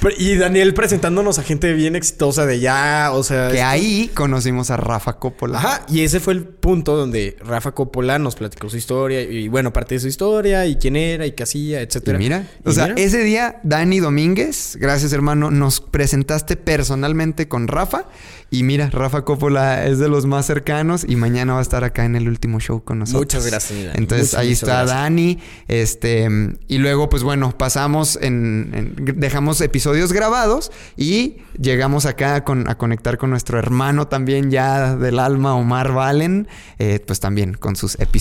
[0.00, 3.48] Pero- y Daniel presentándonos a gente bien exitosa de ya, o sea.
[3.50, 5.58] Que ahí conocimos a Rafa Coppola.
[5.58, 9.72] Ajá, y ese fue el punto donde Rafa Coppola nos platicó su historia y bueno,
[9.72, 12.18] parte de su historia y quién era y qué hacía, Y etcétera.
[12.18, 13.00] mira, Y o sea, mira.
[13.02, 18.04] ese día Dani Domínguez, gracias hermano, nos presentaste personalmente con Rafa
[18.52, 22.04] y mira, Rafa Coppola es de los más cercanos y mañana va a estar acá
[22.04, 23.22] en el último show con nosotros.
[23.22, 23.98] Muchas gracias, Dani.
[23.98, 24.96] Entonces Muchas, ahí muchas está gracias.
[24.96, 25.38] Dani,
[25.68, 26.28] este
[26.66, 32.76] y luego pues bueno, pasamos en, en- dejamos episodios grabados y llegamos acá con, a
[32.76, 37.94] conectar con nuestro hermano también ya del alma Omar Valen, eh, pues también con sus
[38.00, 38.19] episodios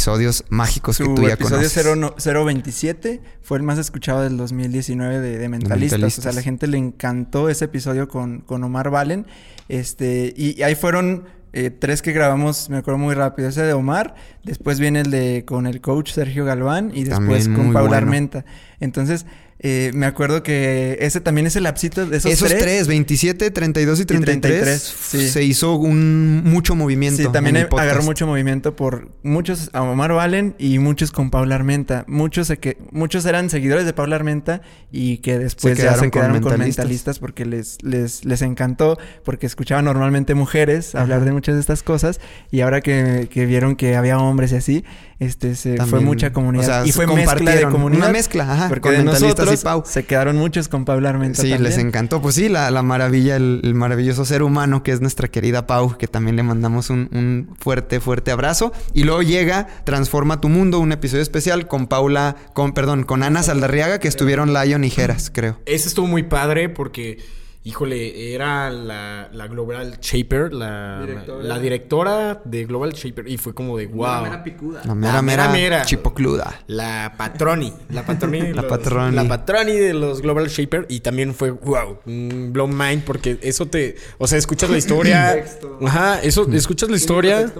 [0.49, 1.73] mágicos que Su tú ya episodio conoces.
[1.73, 2.13] 0, no-
[2.45, 6.17] 027 fue el más escuchado del 2019 de, de Mentalistas.
[6.19, 9.25] O sea, a la gente le encantó ese episodio con, con Omar Valen.
[9.67, 13.49] Este, y ahí fueron eh, tres que grabamos, me acuerdo muy rápido.
[13.49, 17.55] Ese de Omar, después viene el de con el coach Sergio Galván y después También
[17.55, 17.97] con Paula bueno.
[17.97, 18.45] Armenta.
[18.79, 19.25] Entonces,
[19.61, 22.61] eh, me acuerdo que ese también es el lapsito de esos, Esos, tres.
[22.61, 25.29] tres, 27, 32 y 33, 33, sí.
[25.29, 27.21] se hizo un mucho movimiento.
[27.21, 32.05] Sí, también agarró mucho movimiento por muchos a Omar Valen y muchos con Paula Armenta.
[32.07, 34.61] Muchos se que muchos eran seguidores de Paula Armenta
[34.93, 36.85] y que después ya quedaron se con quedaron con mentalistas.
[36.85, 41.83] mentalistas porque les, les, les encantó, porque escuchaban normalmente mujeres hablar de muchas de estas
[41.83, 44.85] cosas y ahora que, que vieron que había hombres y así,
[45.19, 48.03] este se fue mucha comunidad o sea, y fue mezcla de comunidad.
[48.03, 49.83] una mezcla, ajá, porque de mentalistas y nosotros Pau.
[49.85, 51.63] se quedaron muchos con Paula Armenta Sí, también.
[51.63, 52.21] les encantó.
[52.21, 55.97] Pues sí, la, la maravilla, el, el maravilloso ser humano que es nuestra querida Pau,
[55.97, 58.71] que también le mandamos un, un fuerte, fuerte abrazo.
[58.93, 63.43] Y luego llega Transforma tu Mundo, un episodio especial con Paula, con, perdón, con Ana
[63.43, 65.59] Saldarriaga, que estuvieron Lion y Jeras, creo.
[65.65, 67.17] Ese estuvo muy padre porque,
[67.63, 71.43] híjole, era la, la Global Shaper, la Directora.
[71.43, 73.27] la directora de Global Shaper.
[73.27, 74.43] Y fue como de wow.
[74.43, 74.81] picuda.
[74.85, 75.85] La mera, mera, mera.
[75.85, 76.61] chipocluda.
[76.67, 77.73] La patroni.
[77.89, 78.41] La patroni.
[78.41, 79.15] de La los- patroni.
[79.15, 80.85] La patroni de los Global Shaper.
[80.89, 83.03] Y también fue, wow, blow mind.
[83.03, 83.97] Porque eso te.
[84.17, 85.43] O sea, escuchas la historia.
[85.85, 87.51] Ajá, eso, escuchas la historia.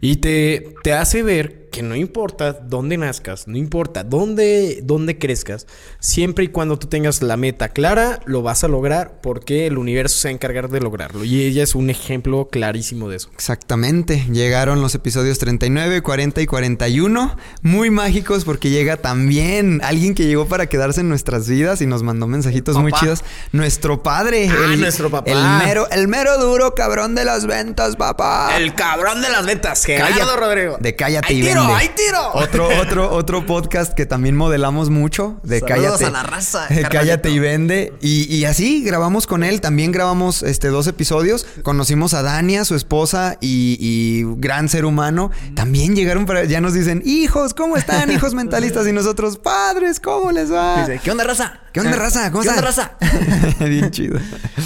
[0.00, 5.66] Y te, te hace ver que no importa dónde nazcas, no importa dónde, dónde crezcas,
[6.00, 10.18] siempre y cuando tú tengas la meta clara, lo vas a lograr porque el universo
[10.18, 11.24] se va a encargar de lograrlo.
[11.24, 13.30] Y ella es un ejemplo clarísimo de eso.
[13.34, 20.26] Exactamente, llegaron los episodios 39, 40 y 41, muy mágicos porque llega también alguien que
[20.26, 23.22] llegó para quedarse en nuestras vidas y nos mandó mensajitos muy chidos.
[23.52, 25.30] Nuestro padre, Ah, nuestro papá.
[25.30, 28.56] El mero, el mero duro cabrón de las ventas, papá.
[28.56, 30.76] El cabrón de las ventas, Cállate- Gerardo Rodrigo.
[30.80, 31.74] De Cállate ¡Hay y tiro, Vende.
[31.80, 32.30] hay tiro!
[32.34, 35.38] Otro, otro, otro podcast que también modelamos mucho.
[35.42, 36.04] De Saludos Cállate.
[36.06, 36.90] a la raza, de carnalito.
[36.90, 37.92] Cállate y Vende.
[38.00, 39.60] Y, y así grabamos con él.
[39.60, 41.46] También grabamos este, dos episodios.
[41.62, 45.30] Conocimos a Dania, su esposa, y, y gran ser humano.
[45.54, 46.44] También llegaron para.
[46.44, 48.86] Ya nos dicen, hijos, ¿cómo están, hijos mentalistas?
[48.86, 50.80] Y nosotros, padres, ¿cómo les va?
[50.80, 51.60] Dice, ¿Qué onda, raza?
[51.82, 52.30] ¿Qué onda, raza?
[52.30, 52.92] ¿Cómo ¿Qué onda, raza?
[53.60, 54.18] Bien chido.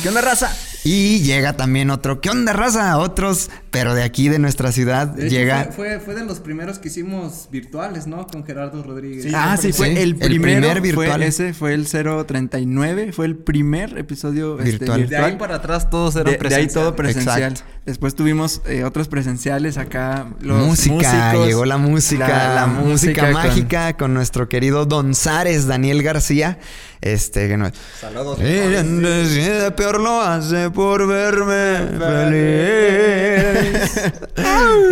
[0.03, 0.51] ¿Qué onda, raza?
[0.85, 2.98] Y llega también otro, ¿qué onda, raza?
[2.98, 5.64] Otros, pero de aquí, de nuestra ciudad, De hecho, llega.
[5.66, 8.27] Fue, fue, fue de los primeros que hicimos virtuales, ¿no?
[8.27, 9.33] Con Gerardo Rodríguez.
[9.35, 9.92] ah, sí, fue sí.
[9.98, 10.61] el El primero.
[10.61, 11.18] primer virtual.
[11.20, 13.12] Fue ese fue el 039.
[13.12, 15.09] Fue el primer episodio este, Virtual.
[15.09, 16.72] De ahí para atrás todos eran De, de ahí presenciales.
[16.75, 17.42] todo presencial.
[17.53, 17.72] Exacto.
[17.87, 20.27] Después tuvimos eh, otros presenciales acá.
[20.40, 25.66] Los música, músicos, llegó la música, la- música, con- mágica con nuestro querido Don Zares,
[25.66, 26.59] Daniel García.
[27.02, 27.68] Este, que no
[28.00, 28.38] Saludos.
[28.40, 33.92] Eh, peor lo hace por verme feliz.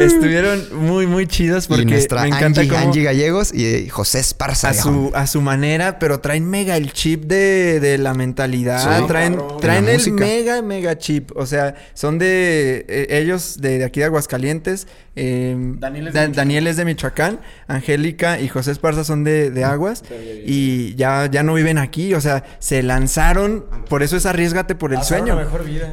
[0.00, 3.88] Estuvieron muy, muy chidos porque y nuestra me encanta Angie, cómo Angie Gallegos y eh,
[3.88, 4.70] José Esparza.
[4.70, 8.98] a su, a su manera, pero traen mega el chip de, de la mentalidad.
[8.98, 9.60] Sí, traen cabrón.
[9.60, 10.16] traen el música.
[10.16, 11.30] mega, mega chip.
[11.36, 14.88] O sea, son de eh, ellos de, de aquí de Aguascalientes.
[15.22, 16.32] Eh, Daniel es de Da- Michoacán.
[16.36, 17.40] Daniel es de Michoacán.
[17.66, 20.02] Angélica y José Esparza son de, de Aguas.
[20.46, 22.14] Y ya, ya no viven aquí.
[22.14, 23.66] O sea, se lanzaron.
[23.88, 25.36] Por eso es arriesgate por el sueño.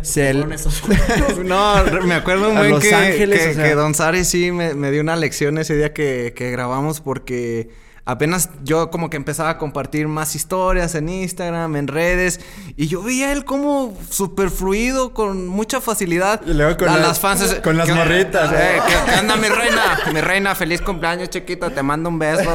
[0.01, 0.45] Se el-
[1.45, 3.63] No, re- me acuerdo muy Los que, Ángeles, que, o sea.
[3.63, 7.69] que Don Sari sí me, me dio una lección ese día que, que grabamos porque
[8.07, 12.39] apenas yo como que empezaba a compartir más historias en Instagram, en redes,
[12.75, 16.41] y yo veía él como súper fluido, con mucha facilidad.
[16.47, 17.57] Y luego con a las- las fans.
[17.63, 18.79] con las ¿qué- morritas, eh.
[18.87, 19.99] ¿qué, qué onda, mi reina?
[20.13, 21.69] Mi reina, feliz cumpleaños, chiquita.
[21.69, 22.49] Te mando un beso.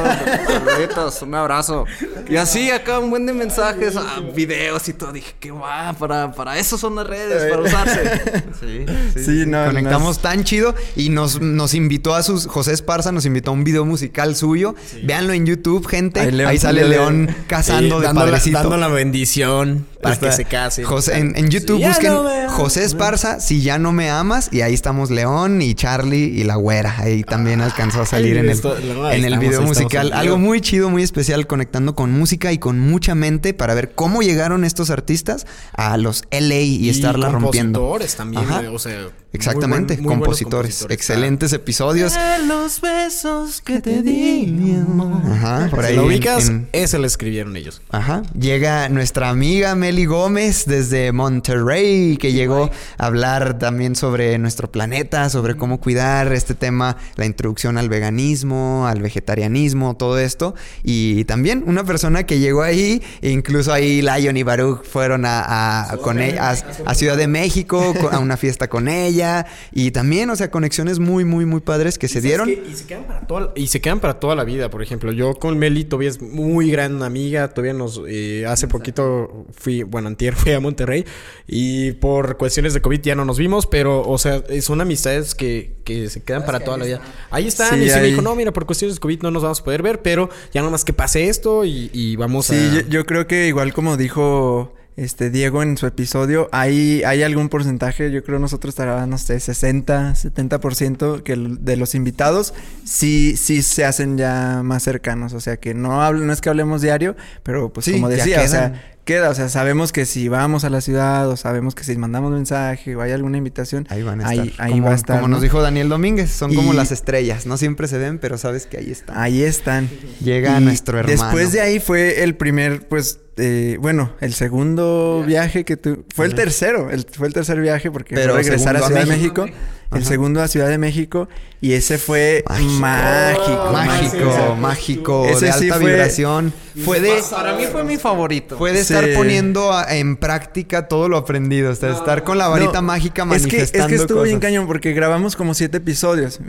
[0.47, 1.85] Saluditos, un abrazo.
[2.27, 5.11] Y así acá un buen de mensajes, ah, videos y todo.
[5.11, 8.43] Dije, qué va, para, para eso son las redes, para usarse.
[8.59, 8.85] Sí,
[9.23, 12.47] Sí, no, Conectamos tan chido y nos, nos invitó a sus.
[12.47, 14.75] José Esparza nos invitó a un video musical suyo.
[15.03, 16.19] Véanlo en YouTube, gente.
[16.19, 20.13] Ahí Ahí, León sale Julio León de- cazando de dando la- dando la bendición para
[20.13, 20.83] Está que se case.
[20.83, 22.49] José, en, en YouTube Si busquen no.
[22.51, 24.49] José Esparza, si ya no me amas.
[24.51, 26.93] Y ahí estamos León y Charlie y la güera.
[26.99, 30.13] Ahí también alcanzó a salir en el, esto- no, ahí en el estamos, video musical.
[30.13, 34.21] Algo muy chido, muy especial, conectando con música y con mucha mente para ver cómo
[34.21, 37.79] llegaron estos artistas a los LA y, estarla rompiendo.
[37.79, 38.63] compositores también, Ajá.
[38.71, 40.85] o sea, muy Exactamente, buen- muy buenos compositores.
[40.89, 42.13] Excelentes episodios.
[42.47, 45.21] los besos que te di, mi amor.
[45.31, 45.95] Ajá, por Si ahí.
[45.95, 47.81] lo en- ubicas, en- ese lo escribieron ellos.
[47.89, 48.21] Ajá.
[48.39, 55.29] Llega nuestra amiga Meli Gómez desde Monterrey, que llegó a hablar también sobre nuestro planeta,
[55.29, 60.55] sobre cómo cuidar este tema, la introducción al veganismo, al vegetarianismo, todo esto.
[60.83, 65.91] Y también una persona que llegó ahí, e incluso ahí Lion y Baruch fueron a,
[65.91, 69.45] a- con ella, a, a Ciudad de México, co- a una fiesta con ella.
[69.71, 72.49] Y también, o sea, conexiones muy, muy, muy padres que se dieron.
[72.49, 74.71] Y se quedan para toda, y se quedan para toda la vida.
[74.71, 77.47] Por ejemplo, yo con Meli todavía es muy gran amiga.
[77.49, 78.01] Todavía nos...
[78.07, 79.82] eh, hace poquito fui...
[79.83, 81.05] Bueno, antier fui a Monterrey.
[81.47, 83.67] Y por cuestiones de COVID ya no nos vimos.
[83.67, 87.01] Pero, o sea, son amistades que, que se quedan para toda la vida.
[87.31, 87.77] Ahí están.
[87.79, 89.63] Sí, y se me dijo, no, mira, por cuestiones de COVID no nos vamos a
[89.63, 90.01] poder ver.
[90.01, 92.73] Pero ya nomás que pase esto y, y vamos Sí, a...
[92.81, 97.49] yo, yo creo que igual como dijo este Diego en su episodio, hay, hay algún
[97.49, 102.53] porcentaje, yo creo nosotros estará, no sé, 60, 70% que el- de los invitados
[102.85, 105.33] sí, sí se hacen ya más cercanos.
[105.33, 108.43] O sea que no hablo, no es que hablemos diario, pero pues Sí, como decía,
[108.43, 111.83] o sea, queda, o sea, sabemos que si vamos a la ciudad o sabemos que
[111.83, 114.65] si mandamos mensaje o hay alguna invitación, Ahí van a ahí, estar.
[114.65, 115.17] ahí como, va a estar.
[115.17, 115.33] como ¿no?
[115.35, 117.45] nos dijo Daniel Domínguez, son como las estrellas.
[117.45, 119.17] No siempre se ven, pero sabes que ahí están.
[119.17, 119.89] Ahí están.
[120.23, 121.21] Llega Y nuestro hermano.
[121.21, 126.03] Después de ahí fue el primer, pues, eh, bueno, el segundo viaje que tu...
[126.15, 128.87] Fue el tercero, el, fue el tercer viaje porque Pero fue regresar a segundo a
[128.87, 129.41] Ciudad de México.
[129.43, 129.59] México.
[129.93, 131.29] El segundo a Ciudad de México.
[131.61, 133.71] Y ese fue mágico.
[133.71, 136.53] Mágico, mágico, Ese de sí alta fue- vibración.
[136.83, 138.57] Fue de, Para mí fue mi favorito.
[138.57, 138.91] fue de Sí.
[138.95, 141.71] estar poniendo a- en práctica todo lo aprendido.
[141.71, 144.39] O sea, estar con la varita No, mágica es que, manifestando es que estuvo bien
[144.39, 146.39] cañón porque grabamos como siete episodios.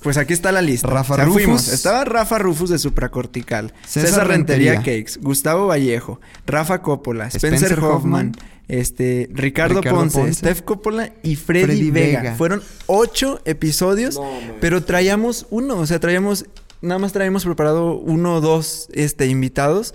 [0.00, 0.86] Pues aquí está la lista.
[0.88, 1.42] Rafa O sea, Rufus.
[1.42, 1.68] fuimos.
[1.72, 3.74] Estaba Rafa Rufus de Supracortical.
[3.88, 5.02] César César, Rentería, Rentería.
[5.02, 5.18] Cakes.
[5.20, 6.07] Gustavo Vallejo.
[6.46, 7.26] Rafa Coppola.
[7.26, 8.28] Spencer, Spencer Hoffman.
[8.28, 8.32] Hoffman,
[8.68, 12.20] Este, Ricardo, Ricardo Ponce, Ponce, Steph Coppola y Freddy, Freddy Vega.
[12.20, 12.34] Vega.
[12.36, 14.20] Fueron ocho episodios,
[14.60, 16.44] pero traíamos uno, o sea, traíamos,
[16.80, 19.94] nada más traíamos preparado uno o dos este, invitados.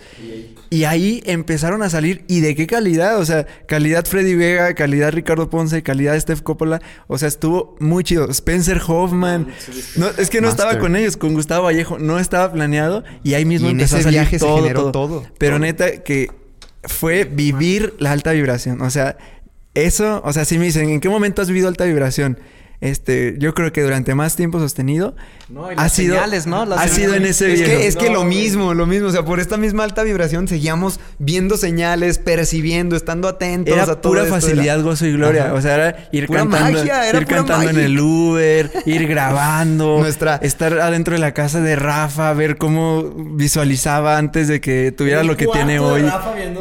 [0.70, 2.26] Y ahí empezaron a salir.
[2.28, 3.20] ¿Y de qué calidad?
[3.20, 6.82] O sea, calidad Freddy Vega, calidad Ricardo Ponce, calidad Steph Coppola.
[7.08, 8.30] O sea, estuvo muy chido.
[8.30, 9.48] Spencer Hoffman.
[9.96, 10.82] No, es que no estaba Master.
[10.82, 12.00] con ellos, con Gustavo Vallejo.
[12.00, 13.04] No estaba planeado.
[13.24, 15.26] Y ahí mismo Y en empezó ese a salir viaje se todo, generó todo.
[15.38, 16.30] Pero neta que
[16.84, 18.82] fue vivir la alta vibración.
[18.82, 19.18] O sea,
[19.74, 22.38] eso, o sea, si me dicen, ¿en qué momento has vivido alta vibración?
[22.82, 25.16] Este, yo creo que durante más tiempo sostenido
[25.48, 26.66] No, y ha las sido, señales, ¿no?
[26.66, 27.30] Las ha sido en señales.
[27.42, 27.78] ese Es viaje.
[27.78, 29.08] que, es que lo mismo, lo mismo.
[29.08, 34.02] O sea, por esta misma alta vibración seguíamos viendo señales, percibiendo, estando atentos Era a
[34.02, 34.34] todo pura esto.
[34.36, 35.46] facilidad, Era- gozo y gloria.
[35.46, 35.54] Ajá.
[35.54, 37.86] O sea, era ir Pura cantando, magia, era ir pura cantando en magia.
[37.86, 44.18] el Uber, ir grabando, Nuestra- estar adentro de la casa de Rafa, ver cómo visualizaba
[44.18, 46.04] antes de que tuviera En el lo que tiene hoy.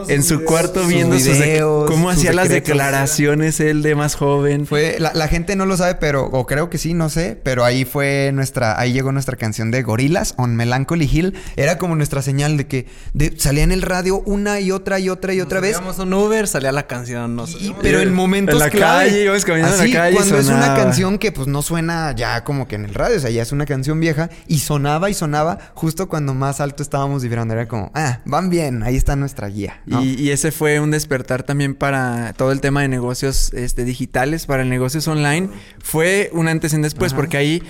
[0.09, 4.15] En su videos, cuarto viendo sus de- videos, cómo hacía las declaraciones él de más
[4.15, 4.67] joven.
[4.67, 7.65] Fue, la, la gente no lo sabe, pero, o creo que sí, no sé, pero
[7.65, 11.35] ahí fue nuestra, ahí llegó nuestra canción de Gorilas, On Melancholy Hill.
[11.57, 15.09] Era como nuestra señal de que de- salía en el radio una y otra y
[15.09, 15.81] otra y otra vez.
[15.99, 17.59] Un Uber, salía la canción, no sé.
[17.81, 19.05] Pero en momentos En la clave.
[19.09, 22.45] calle, íbamos caminando en la calle cuando es una canción que pues no suena ya
[22.45, 25.15] como que en el radio, o sea, ya es una canción vieja y sonaba y
[25.15, 27.55] sonaba justo cuando más alto estábamos vibrando.
[27.55, 29.81] Era como, ah, van bien, ahí está nuestra guía.
[29.87, 30.03] ¿no?
[30.03, 34.47] Y, y ese fue un despertar también para todo el tema de negocios este, digitales,
[34.47, 35.49] para el negocios online.
[35.83, 35.91] Fue
[36.32, 37.62] un antes y un después, porque ahí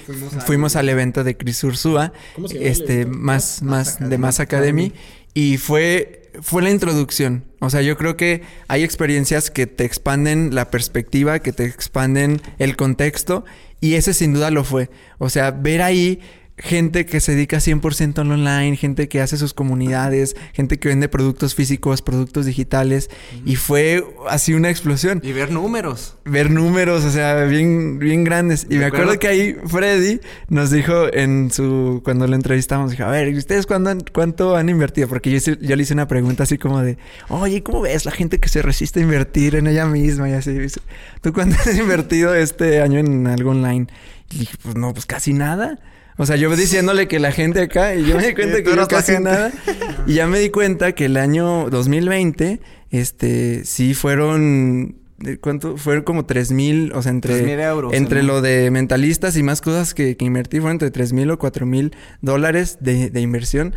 [0.46, 4.40] fuimos, al evento de Chris Ursúa, ¿Cómo se llama el este, más, más, de Más
[4.40, 4.92] Academy,
[5.34, 7.44] y fue, fue la introducción.
[7.60, 12.40] O sea, yo creo que hay experiencias que te expanden la perspectiva, que te expanden
[12.58, 13.44] el contexto,
[13.80, 14.90] y ese sin duda lo fue.
[15.18, 16.20] O sea, ver ahí
[16.62, 21.08] gente que se dedica 100% al online, gente que hace sus comunidades, gente que vende
[21.08, 23.10] productos físicos, productos digitales.
[23.44, 25.20] Y fue así una explosión.
[25.24, 26.16] Y ver números.
[26.24, 28.66] Ver números, o sea, bien, bien grandes.
[28.70, 32.00] Y me acuerdo que ahí Freddy nos dijo en su...
[32.04, 35.08] Cuando lo entrevistamos, dijo, a ver, ¿y ¿ustedes cuándo han- cuánto han invertido?
[35.08, 36.96] Porque yo, hice- yo le hice una pregunta así como de,
[37.28, 40.28] oye, ¿cómo ves la gente que se resiste a invertir en ella misma?
[40.30, 40.80] Y así, dice,
[41.22, 43.88] ¿tú cuánto has invertido este año en algo online?
[44.30, 45.78] Y dije, pues no, pues casi nada.
[46.16, 48.86] O sea, yo diciéndole que la gente acá, y yo me di cuenta que la
[48.86, 49.30] casi gente.
[49.30, 49.52] nada.
[50.06, 52.60] Y ya me di cuenta que el año 2020,
[52.90, 55.76] este, sí fueron, ¿de ¿cuánto?
[55.76, 58.28] Fueron como 3 mil, o sea, entre, 3,000 euros, entre ¿no?
[58.28, 61.66] lo de mentalistas y más cosas que, que invertí, fueron entre 3 mil o 4
[61.66, 63.74] mil dólares de, de inversión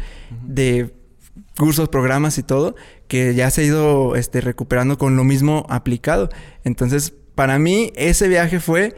[0.48, 0.94] de
[1.58, 2.76] cursos, programas y todo,
[3.08, 6.30] que ya se ha ido este, recuperando con lo mismo aplicado.
[6.64, 8.96] Entonces, para mí, ese viaje fue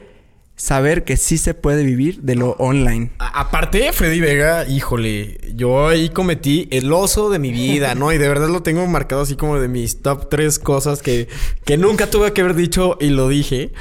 [0.57, 3.11] saber que sí se puede vivir de lo online.
[3.19, 8.11] A- Aparte, Freddy Vega, híjole, yo ahí cometí el oso de mi vida, ¿no?
[8.11, 11.27] Y de verdad lo tengo marcado así como de mis top tres cosas que,
[11.63, 13.71] que nunca tuve que haber dicho y lo dije.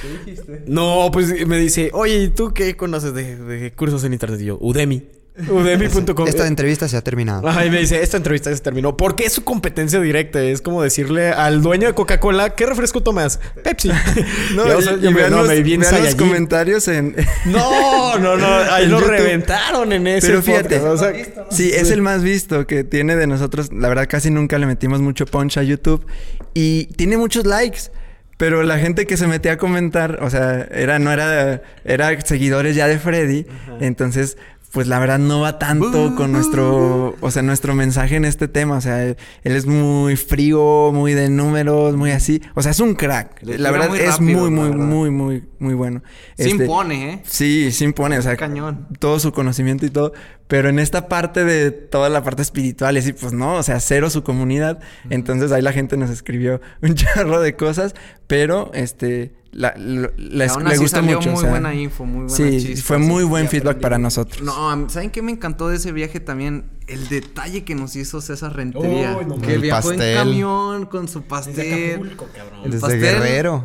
[0.66, 4.40] No, pues me dice, oye, ¿y tú qué conoces de, de cursos en internet?
[4.40, 5.02] Y yo, Udemy.
[5.49, 6.26] Udemy.com.
[6.26, 7.47] Esta entrevista se ha terminado.
[7.47, 8.97] Ajá, y me dice, esta entrevista se terminó.
[8.97, 10.41] Porque es su competencia directa.
[10.43, 13.39] Es como decirle al dueño de Coca-Cola, ¿qué refresco tomas?
[13.62, 13.91] Pepsi.
[14.55, 17.14] No, Y, o sea, y, y me- vean no, los, vean los comentarios en...
[17.45, 18.47] No, no, no.
[18.70, 19.11] Ahí lo YouTube.
[19.11, 23.16] reventaron en ese Pero fíjate, podcast, o sea, sí, es el más visto que tiene
[23.16, 23.72] de nosotros.
[23.72, 26.07] La verdad, casi nunca le metimos mucho punch a YouTube.
[26.55, 27.91] Y tiene muchos likes.
[28.39, 32.76] Pero la gente que se metía a comentar, o sea, era, no era, era seguidores
[32.76, 33.47] ya de Freddy.
[33.80, 34.37] Entonces,
[34.76, 38.76] pues la verdad no va tanto con nuestro, o sea, nuestro mensaje en este tema.
[38.76, 42.42] O sea, él, él es muy frío, muy de números, muy así.
[42.54, 43.42] O sea, es un crack.
[43.42, 44.84] Le La verdad muy es rápido, muy, muy, verdad.
[44.84, 46.02] muy, muy, muy bueno.
[46.36, 47.22] Se Este, impone, ¿eh?
[47.24, 48.86] Sí, sí impone, o sea, Cañón.
[48.98, 50.12] todo su conocimiento y todo,
[50.46, 53.80] pero en esta parte de toda la parte espiritual, y así, pues no, o sea,
[53.80, 57.94] cero su comunidad, entonces ahí la gente nos escribió un chorro de cosas,
[58.26, 61.30] pero este, la, lo- les, Aún le así gustó salió mucho.
[61.30, 63.98] muy o sea, buena info, muy buena Sí, chispa, fue muy buen feedback aprendí para
[63.98, 64.42] nosotros.
[64.42, 66.64] No, ¿saben qué me encantó de ese viaje también?
[66.86, 69.16] El detalle que nos hizo César Rentería.
[69.18, 70.00] Uy, no que viajó pastel.
[70.11, 72.16] en camión con su pastel.
[72.64, 73.64] El Desde pastel, Guerrero.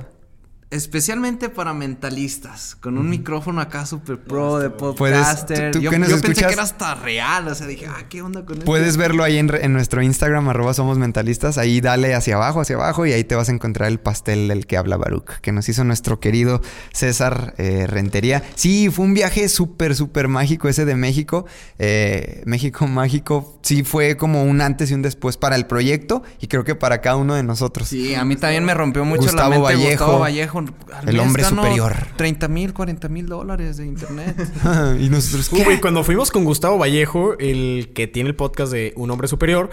[0.71, 5.71] Especialmente para mentalistas, con un micrófono acá super pro de podcaster.
[5.71, 8.05] tú- tú yo que nos yo pensé que era hasta real, o sea, dije, ah,
[8.09, 8.65] ¿qué onda con esto?
[8.65, 11.57] Puedes verlo ahí en, en nuestro Instagram, arroba somos mentalistas.
[11.57, 14.65] Ahí dale hacia abajo, hacia abajo y ahí te vas a encontrar el pastel del
[14.65, 16.61] que habla Baruch, que nos hizo nuestro querido
[16.93, 18.41] César eh, Rentería.
[18.55, 21.45] Sí, fue un viaje súper, súper mágico ese de México.
[21.79, 23.59] Eh, México mágico.
[23.61, 27.01] Sí, fue como un antes y un después para el proyecto y creo que para
[27.01, 27.89] cada uno de nosotros.
[27.89, 30.60] Sí, a mí también me rompió mucho la Gustavo mente Vallejo, Gustavo Vallejo.
[30.93, 31.95] Al el mes hombre gano superior.
[32.15, 34.35] 30 mil, 40 mil dólares de internet.
[34.99, 35.63] y nosotros, Uy, ¿qué?
[35.65, 39.69] güey, cuando fuimos con Gustavo Vallejo, el que tiene el podcast de Un Hombre Superior,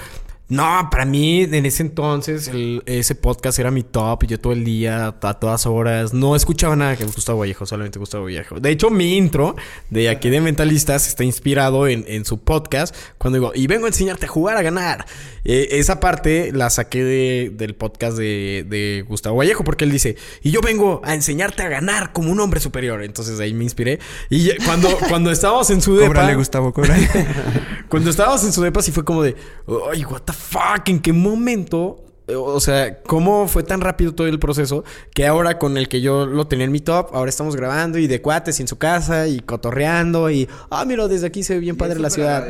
[0.51, 4.25] no, para mí en ese entonces el- ese podcast era mi top.
[4.27, 8.25] Yo todo el día, a todas horas, no escuchaba nada que Gustavo Vallejo, solamente Gustavo
[8.25, 8.59] Vallejo.
[8.59, 9.57] De hecho, mi intro
[9.91, 13.89] de aquí de Mentalistas está inspirado en, en su podcast cuando digo, y vengo a
[13.89, 15.05] enseñarte a jugar a ganar.
[15.45, 20.17] Eh, esa parte la saqué de- del podcast de, de Gustavo Vallejo porque él dice,
[20.43, 23.03] y yo vengo a enseñarte a ganar como un hombre superior.
[23.05, 23.99] Entonces de ahí me inspiré.
[24.31, 27.07] Y cuando, cuando estábamos en su depa, Cóbrale, Gustavo, cóbrale.
[27.91, 29.37] cuando estábamos en su depa sí fue como de,
[29.93, 32.08] ay, what the fuck, ¿en qué momento?
[32.37, 36.27] O sea, ¿cómo fue tan rápido todo el proceso que ahora con el que yo
[36.27, 39.27] lo tenía en mi top, ahora estamos grabando y de cuates y en su casa
[39.29, 42.47] y cotorreando y, ah, mira, desde aquí se ve bien padre la ciudad.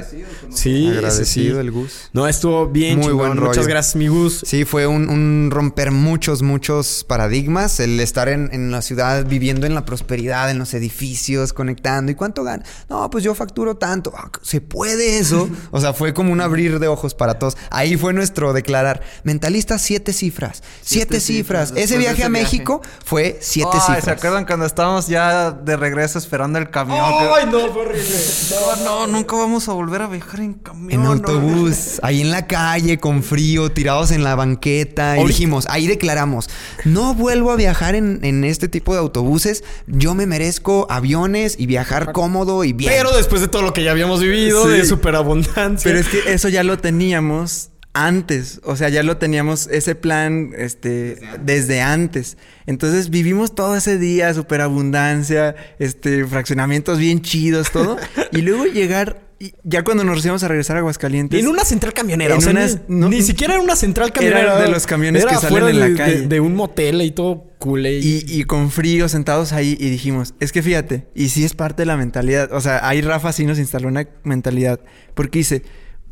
[0.51, 1.61] Sí, Agradecido sí.
[1.61, 2.11] el Gus.
[2.13, 3.19] No, estuvo bien Muy chingón.
[3.19, 3.49] buen rollo.
[3.51, 4.43] Muchas gracias, mi Gus.
[4.45, 7.79] Sí, fue un, un romper muchos, muchos paradigmas.
[7.81, 12.11] El estar en, en la ciudad, viviendo en la prosperidad, en los edificios, conectando.
[12.11, 12.65] ¿Y cuánto gana?
[12.89, 14.13] No, pues yo facturo tanto.
[14.17, 15.49] Ah, ¿Se puede eso?
[15.71, 17.57] O sea, fue como un abrir de ojos para todos.
[17.71, 19.03] Ahí fue nuestro declarar.
[19.23, 20.63] Mentalista, siete cifras.
[20.81, 21.69] Siete, Siete cifras.
[21.69, 22.45] cifras Ese viaje ese a viaje.
[22.45, 24.17] México fue siete Ay, ¿Se cifras.
[24.17, 26.99] acuerdan cuando estábamos ya de regreso esperando el camión?
[27.03, 28.09] Ay, no, fue horrible.
[28.51, 30.93] no, no, nunca vamos a volver a viajar en camión.
[30.93, 31.13] En no.
[31.13, 35.19] autobús, ahí en la calle, con frío, tirados en la banqueta.
[35.19, 36.49] Y dijimos, ahí declaramos,
[36.85, 39.65] no vuelvo a viajar en, en este tipo de autobuses.
[39.87, 42.93] Yo me merezco aviones y viajar cómodo y bien.
[42.93, 44.71] Pero después de todo lo que ya habíamos vivido, Sí.
[44.71, 45.83] de superabundancia.
[45.85, 47.71] Pero es que eso ya lo teníamos
[48.07, 52.37] antes, o sea, ya lo teníamos ese plan este desde antes.
[52.67, 57.97] Entonces vivimos todo ese día superabundancia, este fraccionamientos bien chidos todo
[58.33, 61.39] y luego llegar y ya cuando nos íbamos a regresar a Aguascalientes.
[61.39, 62.35] En una central camionera.
[62.35, 64.41] En o sea, unas- ni, no- ni siquiera era una central camionera.
[64.55, 66.21] Era de los camiones era que salen afuera en la de- calle.
[66.23, 68.01] De, de un motel y todo culé.
[68.01, 71.83] Y, y con frío, sentados ahí, y dijimos, es que fíjate, y sí es parte
[71.83, 72.53] de la mentalidad.
[72.53, 74.81] O sea, ahí Rafa sí nos instaló una mentalidad.
[75.15, 75.63] Porque dice,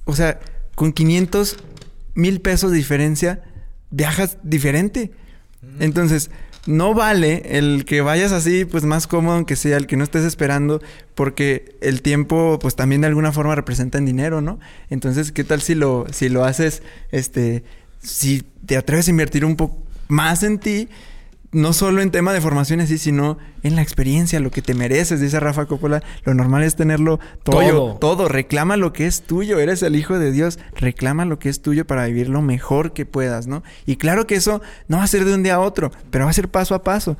[0.04, 0.38] o sea,
[0.76, 1.56] con 500
[2.16, 3.44] mil pesos de diferencia,
[3.90, 5.12] viajas diferente.
[5.78, 6.30] Entonces,
[6.66, 10.24] no vale el que vayas así, pues más cómodo aunque sea, el que no estés
[10.24, 10.82] esperando,
[11.14, 14.58] porque el tiempo, pues también de alguna forma representa en dinero, ¿no?
[14.90, 17.62] Entonces, ¿qué tal si lo, si lo haces, este,
[18.02, 20.88] si te atreves a invertir un poco más en ti?
[21.52, 25.20] No solo en tema de formación así, sino en la experiencia, lo que te mereces,
[25.20, 26.02] dice Rafa Coppola.
[26.24, 27.94] Lo normal es tenerlo todo, Todo.
[27.96, 28.28] todo.
[28.28, 29.58] Reclama lo que es tuyo.
[29.58, 30.58] Eres el hijo de Dios.
[30.74, 33.62] Reclama lo que es tuyo para vivir lo mejor que puedas, ¿no?
[33.86, 36.30] Y claro que eso no va a ser de un día a otro, pero va
[36.30, 37.16] a ser paso a paso.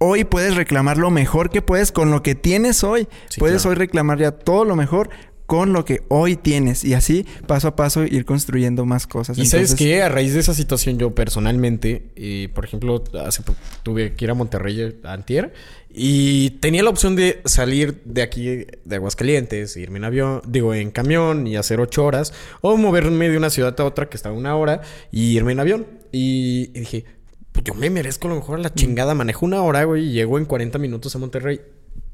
[0.00, 3.08] Hoy puedes reclamar lo mejor que puedes con lo que tienes hoy.
[3.28, 3.70] Sí, puedes claro.
[3.70, 5.10] hoy reclamar ya todo lo mejor
[5.48, 6.84] con lo que hoy tienes.
[6.84, 9.38] Y así, paso a paso, ir construyendo más cosas.
[9.38, 13.42] Y sabes qué, a raíz de esa situación yo personalmente, eh, por ejemplo, hace
[13.82, 15.54] tuve que ir a Monterrey eh, antier
[15.88, 20.90] y tenía la opción de salir de aquí de Aguascalientes, irme en avión, digo en
[20.90, 24.32] camión y hacer ocho horas o moverme de una ciudad a otra que está a
[24.32, 25.86] una hora y irme en avión.
[26.12, 27.06] Y, y dije,
[27.52, 30.36] pues yo me merezco a lo mejor la chingada, manejo una hora, güey, y llego
[30.36, 31.62] en 40 minutos a Monterrey.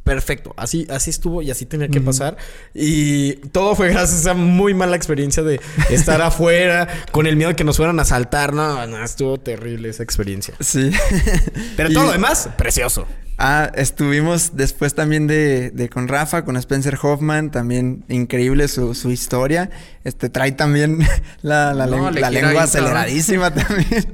[0.04, 2.36] Perfecto, así, así estuvo y así tenía que pasar.
[2.74, 7.48] Y todo fue gracias a esa muy mala experiencia de estar afuera con el miedo
[7.48, 8.52] de que nos fueran a asaltar.
[8.52, 10.54] No, no, estuvo terrible esa experiencia.
[10.60, 10.90] Sí.
[11.76, 13.06] Pero Y- todo lo demás, precioso.
[13.36, 19.10] Ah, estuvimos después también de, de con Rafa, con Spencer Hoffman, también increíble su, su
[19.10, 19.70] historia.
[20.04, 21.00] Este trae también
[21.42, 24.04] la, la, No, len- le la gira lengua aceleradísima también.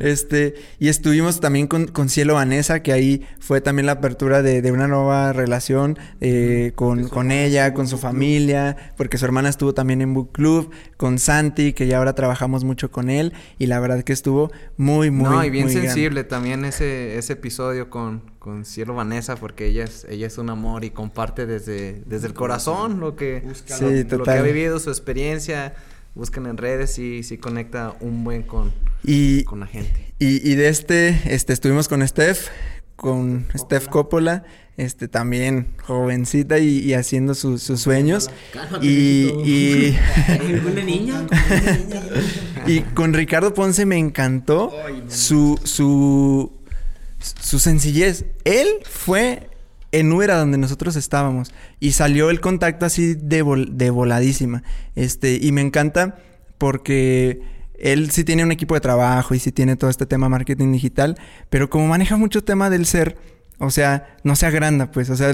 [0.00, 4.60] Este, y estuvimos también con, con Cielo Vanessa, que ahí fue también la apertura de,
[4.60, 9.72] de una nueva relación eh, con, con ella, con su familia, porque su hermana estuvo
[9.72, 13.78] también en Book Club, con Santi, que ya ahora trabajamos mucho con él, y la
[13.78, 15.90] verdad que estuvo muy, muy, no, y bien muy grande.
[15.92, 20.50] sensible también ese, ese episodio con, con Cielo Vanessa, porque ella es, ella es un
[20.50, 24.78] amor y comparte desde, desde el corazón lo que, Sí, lo, lo que ha vivido,
[24.78, 25.74] su experiencia.
[26.14, 28.70] Buscan en redes y sí conecta un buen con,
[29.02, 30.12] Y, con la gente.
[30.18, 32.48] Y, y de este, este, estuvimos con Steph,
[32.96, 34.44] con Steph Coppola,
[34.76, 38.28] este, también jovencita y, y haciendo sus- sus sueños.
[38.82, 39.96] Y, y,
[42.66, 44.70] y con Ricardo Ponce me encantó
[45.08, 46.52] su, su,
[47.40, 48.26] su sencillez.
[48.44, 49.48] Él fue
[49.92, 54.62] en Uber a donde nosotros estábamos y salió el contacto así de, vol- de voladísima.
[54.96, 56.18] Este, y me encanta
[56.58, 57.40] porque
[57.78, 61.16] él sí tiene un equipo de trabajo y sí tiene todo este tema marketing digital,
[61.50, 63.16] pero como maneja mucho tema del ser,
[63.64, 65.32] o sea, no se agranda, pues, o sea,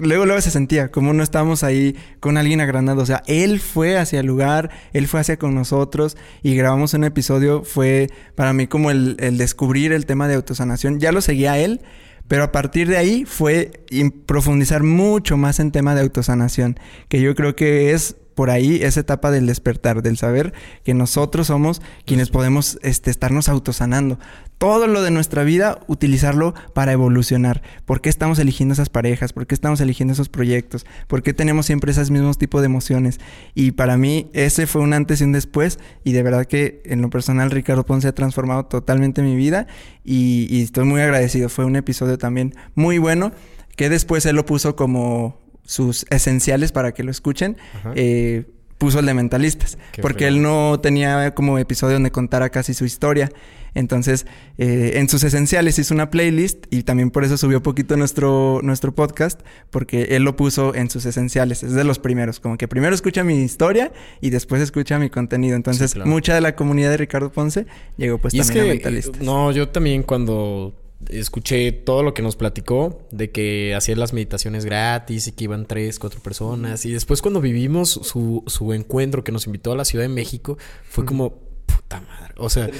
[0.00, 3.98] luego luego se sentía como no estábamos ahí con alguien agrandado, o sea, él fue
[3.98, 8.66] hacia el lugar, él fue hacia con nosotros y grabamos un episodio, fue para mí
[8.66, 11.80] como el, el descubrir el tema de autosanación, ya lo seguía él,
[12.28, 13.84] pero a partir de ahí fue
[14.26, 19.00] profundizar mucho más en tema de autosanación, que yo creo que es por ahí esa
[19.00, 20.52] etapa del despertar, del saber
[20.84, 24.18] que nosotros somos quienes podemos este, estarnos autosanando.
[24.58, 27.62] Todo lo de nuestra vida, utilizarlo para evolucionar.
[27.84, 29.32] ¿Por qué estamos eligiendo esas parejas?
[29.32, 30.86] ¿Por qué estamos eligiendo esos proyectos?
[31.06, 33.20] ¿Por qué tenemos siempre esos mismos tipos de emociones?
[33.54, 35.78] Y para mí ese fue un antes y un después.
[36.02, 39.66] Y de verdad que en lo personal Ricardo Ponce ha transformado totalmente mi vida.
[40.04, 41.48] Y, y estoy muy agradecido.
[41.48, 43.32] Fue un episodio también muy bueno.
[43.76, 47.56] Que después él lo puso como sus esenciales para que lo escuchen.
[47.94, 48.44] eh,
[48.78, 49.78] puso el de mentalistas.
[49.92, 53.30] Qué porque él no tenía como episodio donde contara casi su historia.
[53.72, 54.26] Entonces,
[54.58, 58.94] eh, en sus esenciales hizo una playlist y también por eso subió poquito nuestro, nuestro
[58.94, 59.40] podcast,
[59.70, 61.62] porque él lo puso en sus esenciales.
[61.62, 63.90] Es de los primeros, como que primero escucha mi historia
[64.20, 65.56] y después escucha mi contenido.
[65.56, 66.10] Entonces, Sí, claro.
[66.10, 69.20] mucha de la comunidad de Ricardo Ponce llegó pues y es también a que, mentalistas.
[69.22, 70.74] no, yo también cuando
[71.10, 75.66] escuché todo lo que nos platicó de que hacía las meditaciones gratis y que iban
[75.66, 76.84] tres, cuatro personas.
[76.86, 80.58] Y después cuando vivimos su, su encuentro que nos invitó a la Ciudad de México,
[80.88, 81.34] fue como,
[81.66, 82.34] puta madre.
[82.36, 82.70] O sea,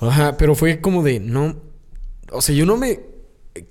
[0.00, 1.56] ajá, pero fue como de, no,
[2.30, 3.11] o sea, yo no me...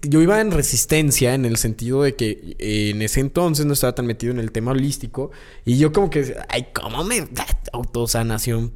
[0.04, 3.96] Yo iba en resistencia en el sentido de que eh, en ese entonces no estaba
[3.96, 5.32] tan metido en el tema holístico
[5.66, 7.28] y yo como que, ay, ¿cómo me...
[7.74, 8.74] Autosanación.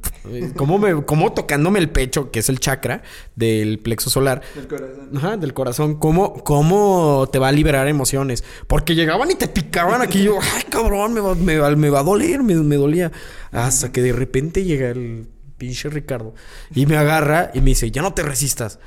[0.56, 3.02] ¿Cómo, me, cómo tocándome el pecho, que es el chakra
[3.34, 4.40] del plexo solar.
[4.54, 5.10] Del corazón.
[5.16, 5.94] Ajá, del corazón.
[5.96, 8.42] ¿Cómo, ¿Cómo te va a liberar emociones?
[8.66, 10.22] Porque llegaban y te picaban aquí.
[10.22, 13.12] yo, ay, cabrón, me va, me va- me va a doler, me, me dolía.
[13.52, 15.28] Hasta que de repente llega el
[15.58, 16.34] pinche Ricardo
[16.74, 18.78] y me agarra y me dice, ya no te resistas.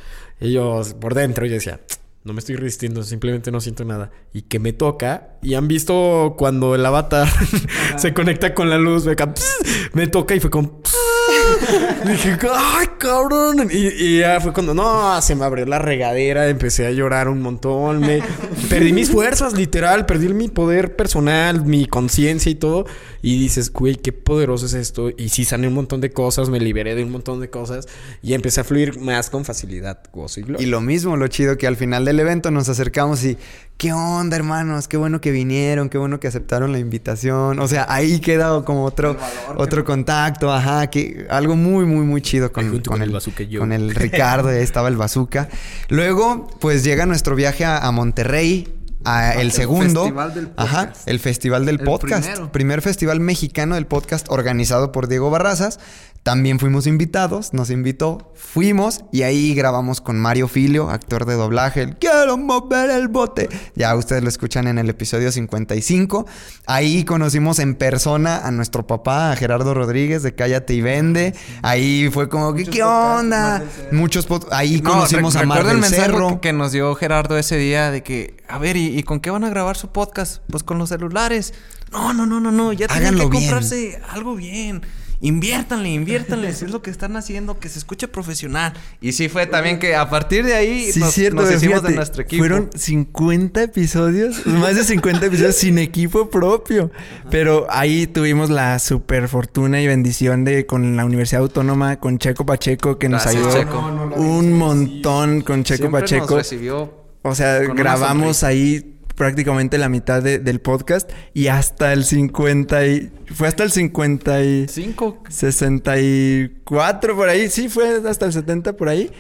[0.41, 1.79] Y yo, por dentro, yo decía,
[2.23, 4.11] No me estoy resistiendo, simplemente no siento nada.
[4.33, 5.37] Y que me toca.
[5.41, 7.29] Y han visto cuando el avatar
[7.97, 9.15] se conecta con la luz, me,
[9.93, 10.81] me toca y fue como.
[12.05, 13.69] dije, ¡ay, cabrón!
[13.71, 17.41] Y, y ya fue cuando, no, se me abrió la regadera, empecé a llorar un
[17.41, 17.99] montón.
[18.01, 18.21] Me,
[18.69, 22.85] perdí mis fuerzas, literal, perdí mi poder personal, mi conciencia y todo.
[23.21, 25.09] Y dices, güey, qué poderoso es esto.
[25.17, 27.87] Y sí sané un montón de cosas, me liberé de un montón de cosas
[28.21, 30.65] y empecé a fluir más con facilidad, gozo y gloria.
[30.65, 33.37] Y lo mismo, lo chido que al final del evento nos acercamos y,
[33.77, 34.87] ¿qué onda, hermanos?
[34.87, 37.59] Qué bueno que vinieron, qué bueno que aceptaron la invitación.
[37.59, 39.17] O sea, ahí queda como otro,
[39.57, 43.59] otro contacto, ajá, que algo muy, muy, muy chido con, con con el el, yo.
[43.59, 45.49] con el Ricardo, ahí estaba el bazooka.
[45.89, 48.67] Luego, pues llega nuestro viaje a, a Monterrey.
[49.05, 51.07] A el el segundo, festival del ajá, podcast.
[51.07, 52.51] el festival del El podcast, primero.
[52.51, 55.79] primer festival mexicano del podcast organizado por Diego Barrazas.
[56.23, 61.81] También fuimos invitados, nos invitó, fuimos y ahí grabamos con Mario Filio, actor de doblaje,
[61.81, 63.47] el Quiero mover el bote.
[63.75, 66.27] Ya ustedes lo escuchan en el episodio 55.
[66.65, 71.33] Ahí conocimos en persona a nuestro papá, a Gerardo Rodríguez de Cállate y Vende.
[71.61, 73.63] Ahí fue como, ¿qué onda?
[73.91, 76.41] Muchos Ahí No, conocimos a Mar recuerdo el del mensaje Cerro.
[76.41, 79.45] que, nos dio Gerardo ese día de que, a ver, ¿y, y con qué van
[79.45, 80.43] a grabar su podcast?
[80.51, 81.53] Pues con los celulares.
[81.91, 82.73] No, no, no, no, no.
[82.73, 83.31] Ya tienen que bien.
[83.31, 84.81] comprarse algo bien.
[85.21, 86.53] Inviértanle, inviértanle.
[86.53, 88.73] si es lo que están haciendo, que se escuche profesional.
[89.01, 91.89] Y sí fue también que a partir de ahí Sí, nos, cierto, nos hicimos fíjate,
[91.89, 92.41] de nuestro equipo.
[92.41, 96.89] Fueron 50 episodios, más de 50 episodios sin equipo propio.
[97.29, 102.45] Pero ahí tuvimos la super fortuna y bendición de con la Universidad Autónoma, con Checo
[102.45, 104.13] Pacheco, que nos ayudó Checo.
[104.15, 106.25] Un montón con Checo Siempre Pacheco.
[106.27, 106.93] nos recibió
[107.23, 113.11] O sea, grabamos ahí prácticamente la mitad de- del podcast y hasta el 50 y...
[113.35, 114.67] Fue hasta el 50 y...
[114.69, 115.21] Cinco.
[115.27, 117.49] 64 por ahí.
[117.49, 119.11] Sí, fue hasta el 70 por ahí.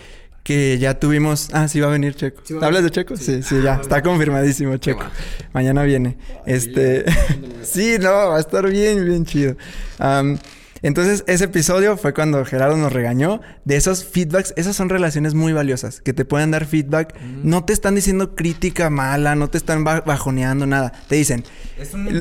[0.41, 1.49] Que ya tuvimos...
[1.51, 2.41] Ah, sí va a venir Checo.
[2.61, 3.17] a ¿Hablas de Checo?
[3.17, 3.75] Sí, sí, ya.
[3.81, 5.03] Está confirmadísimo Checo.
[5.51, 6.17] Mañana viene.
[6.45, 7.03] Este...
[7.61, 9.57] sí, no, va a estar bien, bien chido.
[9.99, 10.37] Am,
[10.81, 14.53] entonces, ese episodio fue cuando Gerardo nos regañó de esos feedbacks.
[14.57, 16.01] Esas son relaciones muy valiosas.
[16.01, 17.15] Que te pueden dar feedback.
[17.43, 19.35] No te están diciendo crítica mala.
[19.35, 20.91] No te están ba- bajoneando nada.
[21.07, 21.43] Te dicen...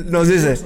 [0.09, 0.57] Nos dice...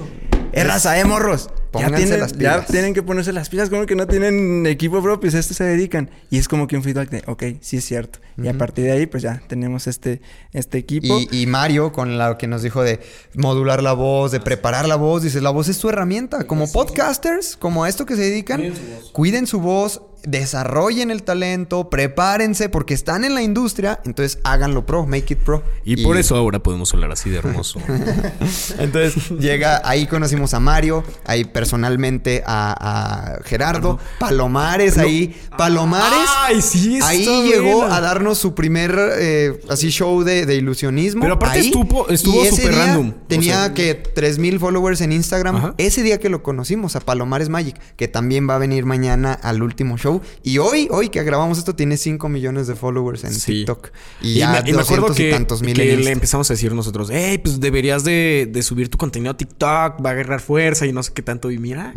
[0.52, 1.50] Es raza, eh, morros.
[1.80, 2.66] Ya tienen, las ya pilas.
[2.66, 6.10] tienen que ponerse las pilas, como que no tienen equipo propio, a esto se dedican.
[6.30, 8.18] Y es como que un feedback de, ok, sí es cierto.
[8.42, 10.20] Y a partir de ahí, pues ya tenemos este,
[10.52, 11.18] este equipo.
[11.30, 13.00] Y, y Mario, con lo que nos dijo de
[13.34, 16.44] modular la voz, de preparar la voz, dice, la voz es tu herramienta.
[16.44, 18.72] Como podcasters, como a esto que se dedican,
[19.12, 25.06] cuiden su voz, desarrollen el talento, prepárense, porque están en la industria, entonces háganlo pro,
[25.06, 25.62] make it pro.
[25.84, 27.80] Y, por eso ahora podemos hablar así de hermoso.
[28.78, 36.62] Entonces llega, ahí conocimos a Mario, ahí personalmente a, a Gerardo, Palomares, ahí, Palomares, Ay,
[36.62, 41.22] sí, está ahí llegó a darnos su primer eh, así show de, de ilusionismo.
[41.22, 43.74] Pero aparte ahí, estuvo- estuvo día random, o Tenía sea.
[43.74, 45.56] que 3000 followers en Instagram.
[45.56, 45.74] Ajá.
[45.78, 49.62] Ese día que lo conocimos a Palomares Magic, que también va a venir mañana al
[49.62, 50.13] último show.
[50.42, 53.52] Y hoy, hoy que grabamos esto, tiene 5 millones de followers en Sí.
[53.58, 53.90] TikTok.
[54.20, 56.54] Y, ya me, y me acuerdo 200 y que, tantos mil que le empezamos a
[56.54, 60.40] decir nosotros, hey, pues deberías de, de subir tu contenido a TikTok, va a agarrar
[60.40, 61.50] fuerza y no sé qué tanto.
[61.50, 61.92] Y mira.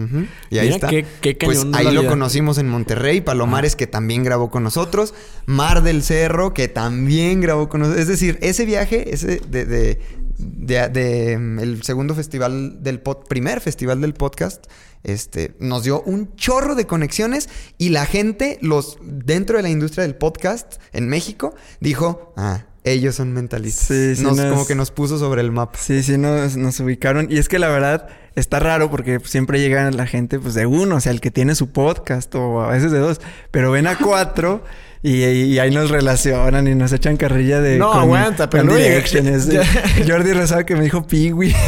[0.50, 0.88] Y ahí mira está.
[0.90, 2.10] Qué, qué pues ahí lo vida.
[2.10, 5.14] conocimos en Monterrey, Palomares que también grabó con nosotros,
[5.46, 8.02] Mar del Cerro que también grabó con nosotros.
[8.02, 10.00] Es decir, ese viaje, ese de, de,
[10.38, 14.66] de- de, mm, el segundo festival del pod, primer festival del podcast,
[15.04, 20.04] este, nos dio un chorro de conexiones y la gente, los dentro de la industria
[20.04, 23.88] del podcast en México, dijo, ah, ellos son mentalistas.
[23.88, 25.78] Sí, sí, Nos- nos- como que nos puso sobre el mapa.
[25.78, 27.28] Sí, sí, nos, nos ubicaron.
[27.30, 30.96] Y es que la verdad está raro porque siempre llega la gente pues de uno,
[30.96, 33.20] o sea, el que tiene su podcast o a veces de dos.
[33.52, 34.64] Pero ven a cuatro
[35.04, 37.78] y, y ahí nos relacionan y nos echan carrilla de...
[37.78, 38.74] No, con- aguanta, pero no
[40.08, 41.54] Jordi Rosado que me dijo Piwi.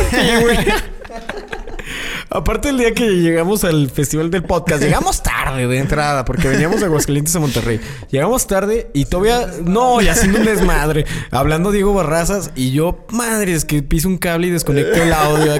[2.31, 6.79] Aparte el día que llegamos al festival del podcast, llegamos tarde de entrada, porque veníamos
[6.79, 7.81] de Aguascalientes a Monterrey.
[8.11, 11.05] Llegamos tarde y todavía, no, y haciendo un desmadre.
[11.31, 15.53] Hablando Diego Barrazas y yo, madre, es que piso un cable y desconecto el audio.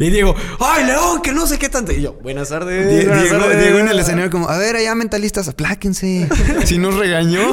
[0.00, 1.22] Y Diego, ¡ay, León!
[1.22, 1.92] Que no sé qué tanto.
[1.92, 2.88] Y yo, buenas tardes.
[2.88, 3.60] Die- buenas Diego, tardes".
[3.62, 6.28] Diego en el escenario como, a ver, allá mentalistas, apláquense.
[6.64, 7.40] Si nos regañó.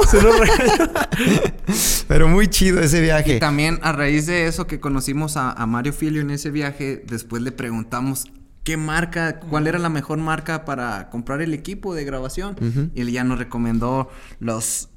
[2.08, 3.38] Pero muy chido ese Y viaje.
[3.38, 7.42] también a raíz de eso que conocimos a, a Mario Filio en ese viaje, después
[7.42, 8.26] le preguntamos
[8.64, 12.56] qué marca, cuál era la mejor marca para comprar el equipo de grabación.
[12.94, 14.88] Y él ya nos recomendó los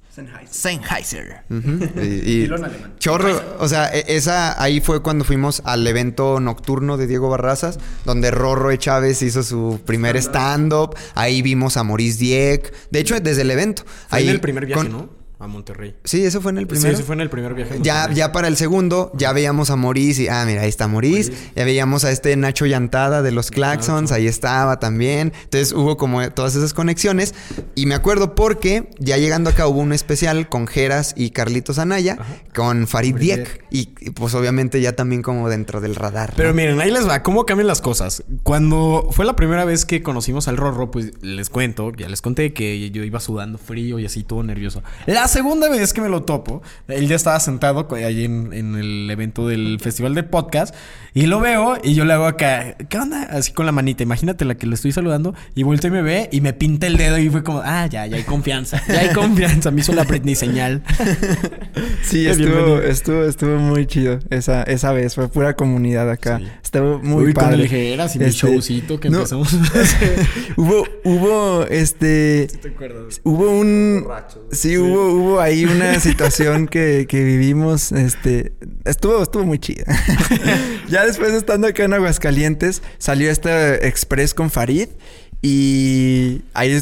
[0.49, 1.41] Sennheiser.
[1.49, 2.49] Y, y
[2.99, 7.80] chorro, o sea, e- esa ahí fue cuando fuimos al evento nocturno de Diego Barrazas,
[8.05, 8.78] donde Rorro E.
[8.78, 10.95] Chávez hizo su primer stand-up.
[11.15, 12.74] Ahí vimos a Maurice Dieck.
[12.91, 13.84] De hecho, desde el evento.
[14.07, 15.18] Fue ahí en el primer viaje, con- ¿no?
[15.42, 15.96] A Monterrey.
[16.04, 16.90] Sí, eso fue en el primero.
[16.90, 17.76] Sí, ese fue en el primer viaje.
[17.76, 20.90] a Ya, ya para el segundo, ya veíamos a Maurice y, ah, mira, ahí está
[20.90, 21.32] Maurice.
[21.56, 25.32] Ya veíamos a este Nacho Llantada de los Claxons, ahí estaba también.
[25.46, 27.34] Entonces hubo como todas esas conexiones.
[27.74, 32.18] Y me acuerdo porque ya llegando acá hubo un especial con Geras y Carlitos Anaya,
[32.54, 33.64] con Farid Diek.
[33.72, 36.32] Y, y, pues obviamente ya también como dentro del radar.
[36.32, 36.36] ¿no?
[36.36, 38.26] Pero miren, ahí les va, cómo cambian las cosas.
[38.44, 42.52] Cuando fue la primera vez que conocimos al Rorro, pues les cuento, ya les conté
[42.52, 44.84] que yo iba sudando frío y así todo nervioso.
[45.30, 49.48] Segunda vez que me lo topo, él ya estaba sentado ahí en, en el evento
[49.48, 50.76] del festival de podcast
[51.14, 53.24] y lo veo y yo le hago acá, ¿qué onda?
[53.24, 56.30] Así con la manita, imagínate la que le estoy saludando y vuelto y me ve
[56.32, 59.14] y me pinta el dedo y fue como, ah, ya, ya hay confianza, ya hay
[59.14, 60.84] confianza, me hizo la Britney señal.
[62.04, 65.16] Sí, estuvo, estuvo, estuvo muy chido esa, esa vez.
[65.16, 66.42] Fue pura comunidad acá.
[66.64, 67.64] Estuvo muy Uy, con padre.
[67.64, 69.54] el Jeras y mi showcito que no, empezamos.
[70.58, 72.48] hubo, hubo, este...
[73.24, 74.06] Hubo un...
[74.52, 78.53] Sí, hubo, hubo ahí una situación que, que vivimos, este...
[78.86, 79.86] Estuvo, estuvo muy chida.
[80.89, 84.89] ya después estando acá en Aguascalientes, salió este Express con Farid
[85.41, 86.82] y ahí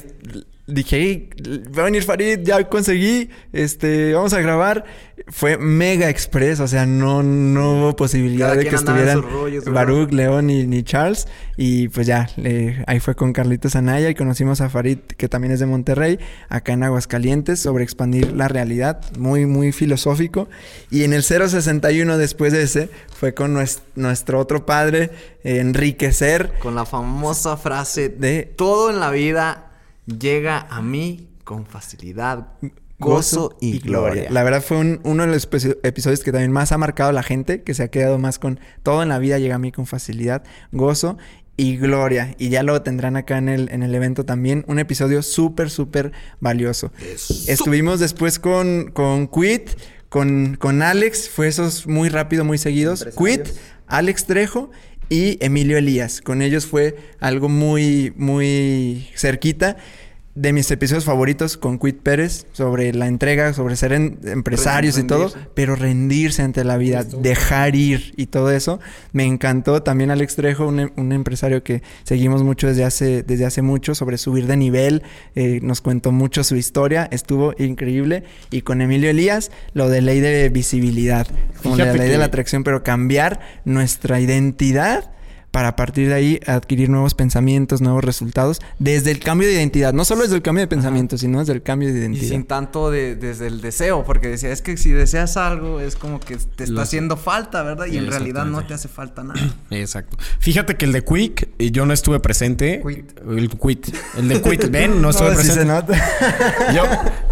[0.67, 1.29] dije, "Hey,
[1.77, 4.85] va a venir Farid, ya conseguí, este, vamos a grabar.
[5.29, 9.21] Fue mega express, o sea, no, no hubo posibilidad Cada de que estuvieran.
[9.73, 11.27] Baruch, León y, ni Charles.
[11.57, 12.29] Y pues ya,
[12.85, 16.17] ahí fue con Carlitos Anaya y conocimos a Farid, que también es de Monterrey,
[16.47, 20.47] acá en Aguascalientes, sobre expandir la realidad, muy, muy filosófico.
[20.91, 25.11] Y en el 061 después de ese, fue con nues- nuestro otro padre,
[25.43, 26.53] eh, enriquecer.
[26.59, 29.71] Con la famosa frase de todo en la vida
[30.05, 32.47] llega a mí con facilidad,
[32.99, 34.27] gozo y gloria.
[34.31, 37.13] La verdad fue un- uno de los epi- episodios que también más ha marcado a
[37.13, 39.71] la gente, que se ha quedado más con todo en la vida llega a mí
[39.71, 41.17] con facilidad, gozo
[41.57, 42.35] y gloria.
[42.37, 44.63] Y ya lo tendrán acá en el, en el evento también.
[44.67, 46.91] Un episodio súper, súper valioso.
[47.47, 49.69] Estuvimos después con, con Quit,
[50.09, 53.05] con, con Alex, fue esos muy rápido, muy seguidos.
[53.17, 53.41] Quit,
[53.87, 54.69] Alex Trejo
[55.09, 56.21] y Emilio Elías.
[56.21, 59.77] Con ellos fue algo muy, muy cerquita.
[60.39, 65.03] De mis episodios favoritos con Quit Pérez sobre la entrega, sobre ser en- empresarios y
[65.03, 68.79] todo, pero rendirse ante la vida, dejar ir y todo eso.
[69.13, 73.63] Me encantó también Alex Trejo, un, un empresario que seguimos mucho desde hace, desde hace
[73.63, 75.01] mucho, sobre subir de nivel.
[75.33, 78.23] eh, nos contó mucho su historia, estuvo increíble.
[78.51, 81.25] Y con Emilio Elías, lo de ley de visibilidad,
[81.63, 85.09] como la ley de la atracción, pero cambiar nuestra identidad
[85.51, 89.91] para a partir de ahí adquirir nuevos pensamientos, nuevos resultados, desde el cambio de identidad.
[89.93, 92.29] No solo desde el cambio de pensamiento, sino desde el cambio de Y identidad.
[92.29, 96.19] sin tanto de- desde el deseo, porque decía, es que si deseas algo es como
[96.19, 97.87] que te está Lo- haciendo falta, ¿verdad?
[97.87, 99.39] Y en realidad no te hace falta nada.
[99.71, 100.17] Exacto.
[100.39, 102.81] Fíjate que el de Quick, yo no estuve presente.
[102.85, 103.89] El Quit.
[104.17, 105.59] El de Quit, ven, no estuve No, presente.
[105.61, 105.93] se nota.
[106.75, 106.83] Yo-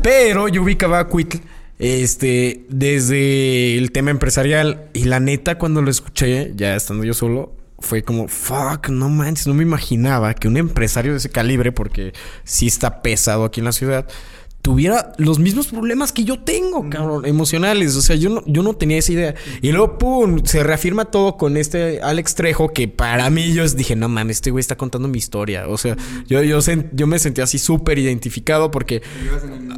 [0.02, 1.36] pero yo ubicaba a Quit
[1.78, 4.86] este, desde el tema empresarial.
[4.94, 9.48] Y la neta, cuando lo escuché, ya estando yo solo, fue como, fuck, no manches,
[9.48, 12.14] no me imaginaba que un empresario de ese calibre, porque
[12.44, 14.08] sí está pesado aquí en la ciudad,
[14.66, 17.96] tuviera los mismos problemas que yo tengo, cabrón, emocionales.
[17.98, 19.36] O sea, yo no, yo no tenía esa idea.
[19.62, 23.96] Y luego, pum, se reafirma todo con este Alex Trejo, que para mí yo dije,
[23.96, 25.68] no mames, este güey está contando mi historia.
[25.68, 25.96] O sea,
[26.26, 29.04] yo, yo, me sentí así súper identificado porque...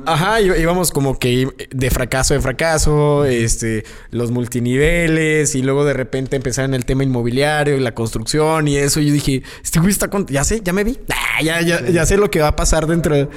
[0.06, 6.38] Ajá, íbamos como que de fracaso en fracaso, este, los multiniveles y luego de repente
[6.38, 9.02] empezar en el tema inmobiliario y la construcción y eso.
[9.02, 10.26] Y yo dije, este güey está con...
[10.28, 10.98] Ya sé, ya me vi.
[11.10, 13.28] Ah, ya, ya, ya sé lo que va a pasar dentro de...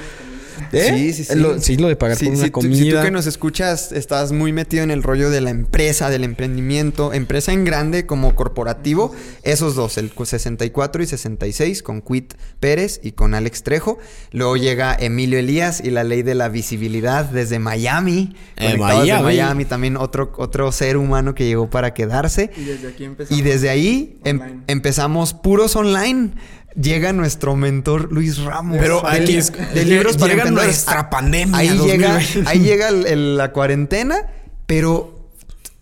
[0.71, 0.93] ¿Eh?
[0.95, 1.35] Sí, sí, sí.
[1.35, 2.75] Lo, sí, lo de pagar Sí, por una sí, tú- comida.
[2.75, 6.23] si tú que nos escuchas estás muy metido en el rollo de la empresa, del
[6.23, 12.99] emprendimiento, empresa en grande como corporativo, esos dos, el 64 y 66 con Quit Pérez
[13.03, 13.97] y con Alex Trejo.
[14.31, 18.35] Luego llega Emilio Elías y la ley de la visibilidad desde Miami.
[18.57, 19.23] Eh, conectados de Miami.
[19.23, 22.51] Miami, también otro, otro ser humano que llegó para quedarse.
[22.57, 23.39] Y desde aquí empezamos.
[23.39, 26.31] Y desde ahí em- empezamos puros online.
[26.79, 28.77] Llega nuestro mentor Luis Ramos.
[28.79, 32.49] Pero de, li- es- de libros para llega nuestra pandemia, Ahí llega, 2020.
[32.49, 34.27] ahí llega el- el- la cuarentena,
[34.67, 35.27] pero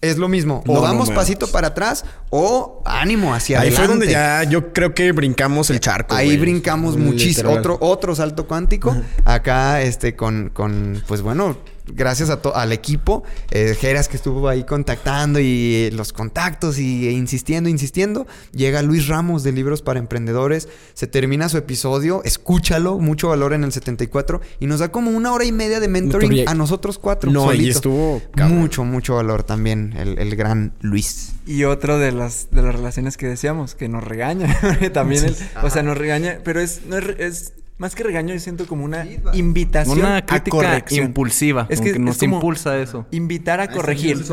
[0.02, 0.64] es lo mismo.
[0.66, 1.20] O No, no vamos mames.
[1.20, 3.86] pasito para atrás o ánimo hacia Ahí adelante.
[3.86, 6.16] fue donde ya yo creo que brincamos el charco.
[6.16, 7.52] Ahí brincamos muchísimo.
[7.52, 8.96] Otro, otro salto cuántico.
[9.26, 11.58] Acá, este, con, con, pues bueno,
[11.94, 13.24] gracias a to- al equipo.
[13.52, 18.28] Eh, Geras que estuvo ahí contactando y eh, los contactos y e insistiendo, insistiendo.
[18.52, 20.68] Llega Luis Ramos de Libros para Emprendedores.
[20.94, 22.22] Se termina su episodio.
[22.24, 23.00] Escúchalo.
[23.00, 24.42] Mucho valor en el 74.
[24.60, 27.32] Y nos da como una hora y media de mentoring a nosotros cuatro.
[27.32, 28.58] No, y estuvo cabrón.
[28.60, 29.94] Mucho, mucho valor también.
[29.98, 31.34] El, el gran Luis.
[31.46, 34.56] Y otro de las, de las relaciones que decíamos, que nos regaña.
[34.94, 38.40] También él, o sea, nos regaña, pero es, no es, es Más que regaño, yo
[38.40, 41.08] siento como una invitación Una a crítica corrección.
[41.08, 43.08] impulsiva, Es como que que nos es como impulsa eso.
[43.10, 44.24] Invitar a corregir.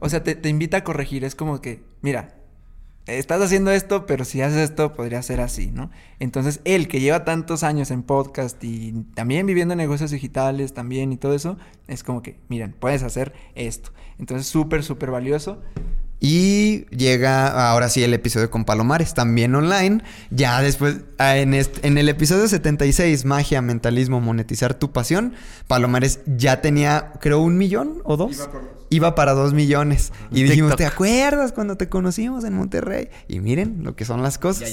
[0.00, 1.22] O sea, te, te invita a corregir.
[1.22, 2.36] Es como que, mira,
[3.06, 5.90] estás haciendo esto, pero si haces esto, podría ser así, ¿no?
[6.18, 11.12] Entonces, él que lleva tantos años en podcast y también viviendo en negocios digitales también
[11.12, 13.92] y todo eso, es como que, miren, puedes hacer esto.
[14.18, 15.62] Entonces, súper, súper valioso.
[16.18, 20.02] Y llega ahora sí el episodio con Palomares, también online.
[20.30, 25.34] Ya después, ah, en, est- en el episodio 76, Magia, Mentalismo, Monetizar tu Pasión,
[25.66, 28.48] Palomares ya tenía, creo, un millón o dos.
[29.14, 30.12] Para dos millones.
[30.30, 30.76] Y dijimos, TikTok.
[30.78, 33.08] ¿te acuerdas cuando te conocimos en Monterrey?
[33.28, 34.70] Y miren lo que son las cosas.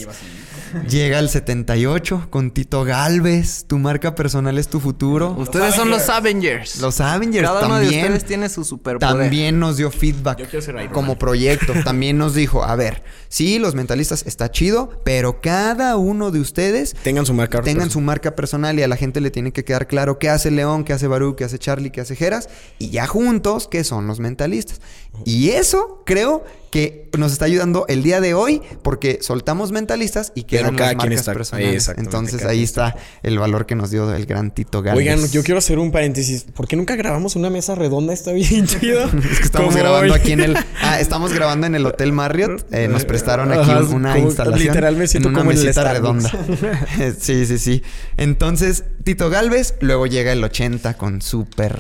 [0.90, 3.66] Llega el 78 con Tito Galvez.
[3.68, 5.32] Tu marca personal es tu futuro.
[5.38, 6.80] Ustedes son los Avengers.
[6.80, 8.04] Los Avengers Cada uno de también.
[8.06, 9.20] ustedes tiene su superpoder.
[9.20, 11.18] También nos dio feedback Yo quiero ser Iron como Man.
[11.18, 11.74] proyecto.
[11.84, 16.96] También nos dijo, a ver, sí, los mentalistas está chido, pero cada uno de ustedes
[17.04, 17.62] Tengan su marca.
[17.62, 20.50] tengan su marca personal y a la gente le tiene que quedar claro qué hace
[20.52, 22.50] León, qué hace Barú, qué hace Charlie, qué hace Jeras
[22.80, 24.82] y ya juntos qué son los mentalistas.
[25.26, 30.44] Y eso creo que nos está ayudando el día de hoy porque soltamos mentalistas y
[30.44, 31.88] quedan las marcas está- personales.
[31.98, 34.98] Entonces ahí está el valor que nos dio el gran Tito Gálvez.
[35.08, 36.46] Oigan, yo quiero hacer un paréntesis.
[36.52, 38.12] ¿Por qué nunca grabamos una mesa redonda?
[38.12, 39.04] Está bien chido.
[39.32, 40.20] Es que estamos grabando hoy.
[40.20, 40.58] aquí en el.
[40.82, 42.66] Ah, estamos grabando en el Hotel Marriott.
[42.74, 44.68] Eh, nos prestaron aquí Ajá, una instalación.
[44.68, 46.30] literal me siento en una como mesita redonda.
[47.20, 47.84] sí, sí, sí.
[48.18, 51.80] Entonces, Tito Galvez, luego llega el 80 con Super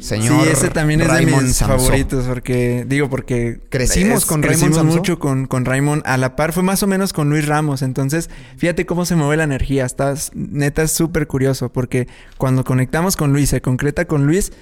[0.00, 0.44] Señor.
[0.44, 4.76] sí, ese también es de Raymond mis favoritos porque digo porque Crecimos con Raymond crecimos
[4.78, 4.96] Samsó.
[4.96, 8.30] mucho con con Raymond a la par fue más o menos con Luis Ramos, entonces
[8.56, 13.32] fíjate cómo se mueve la energía, estás neta es súper curioso porque cuando conectamos con
[13.32, 14.52] Luis, se concreta con Luis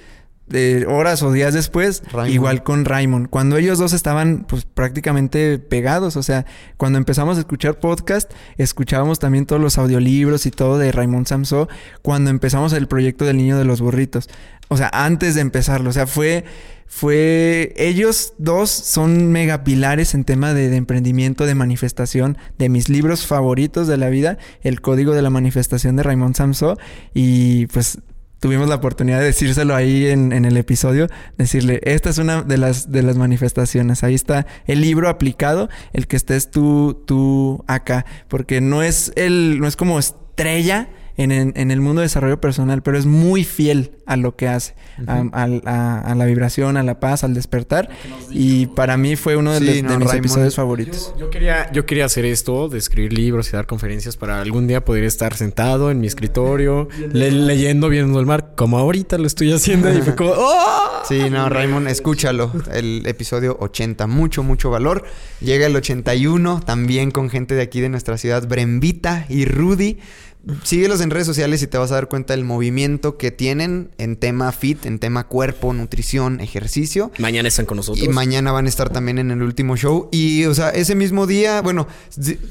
[0.49, 2.33] de horas o días después, Raymond.
[2.33, 3.29] igual con Raymond.
[3.29, 9.19] Cuando ellos dos estaban pues prácticamente pegados, o sea, cuando empezamos a escuchar podcast, escuchábamos
[9.19, 11.69] también todos los audiolibros y todo de Raymond Samsó
[12.01, 14.27] cuando empezamos el proyecto del niño de los burritos.
[14.69, 16.45] O sea, antes de empezarlo, o sea, fue
[16.91, 23.27] fue ellos dos son mega pilares en tema de, emprendimiento, de manifestación, de mis libros
[23.27, 26.79] favoritos de la vida, El Código de la Manifestación de Raymond Samsó
[27.13, 27.99] y pues
[28.39, 31.07] tuvimos la oportunidad de decírselo ahí en, en el episodio,
[31.37, 36.07] decirle, esta es una de las, de las manifestaciones, ahí está el libro aplicado, el
[36.07, 40.89] que estés tú, tú acá, porque no es el, no es como estrella
[41.19, 44.47] en, en- en el mundo de desarrollo personal, pero es muy fiel a lo que
[44.47, 44.73] hace,
[45.05, 47.89] a, al- a- a la vibración, a la paz, al despertar,
[48.31, 51.13] y para mí fue uno de, Sí, los- de no, mis Raymond- episodios favoritos.
[51.19, 54.83] Yo quería, yo quería hacer esto, de escribir libros y dar conferencias para algún día
[54.85, 59.51] poder estar sentado en mi escritorio, le- leyendo, viendo el mar, como ahorita lo estoy
[59.51, 61.03] haciendo y fue como, ¡oh!
[61.07, 62.51] Sí, no, Raymond, escúchalo.
[62.71, 65.03] El episodio 80, mucho, mucho valor.
[65.41, 69.97] Llega el 81, también con gente de aquí de nuestra ciudad, Brembita y Rudy.
[70.63, 74.15] Síguelos en redes sociales y te vas a dar cuenta del movimiento que tienen en
[74.15, 77.11] tema fit, en tema cuerpo, nutrición, ejercicio.
[77.19, 78.03] Mañana están con nosotros.
[78.05, 80.07] Y mañana van a estar también en el último show.
[80.13, 81.87] Y, o sea, ese mismo día, bueno,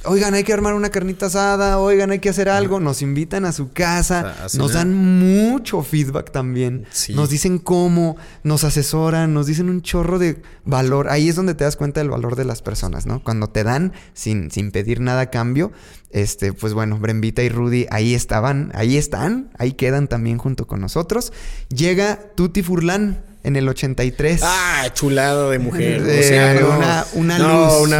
[0.04, 2.78] oigan, hay que armar una carnita asada, oigan, hay que hacer algo.
[2.78, 6.84] Nos invitan a su casa, A- a nos dan mucho feedback también.
[6.92, 7.14] Sí.
[7.14, 11.08] Nos dicen cómo, nos asesoran, nos dicen un chorro de valor.
[11.08, 13.24] Ahí es donde te das cuenta del valor de las personas, ¿no?
[13.24, 15.72] Cuando te dan sin, sin pedir nada a cambio.
[16.10, 20.80] Este, pues bueno, Brembita y Rudy ahí estaban, ahí están, ahí quedan también junto con
[20.80, 21.32] nosotros.
[21.68, 24.40] Llega Tuti Furlan en el 83.
[24.44, 26.02] Ah, chulado de mujer.
[26.06, 26.68] Eh, o sea, no.
[26.78, 27.38] una- una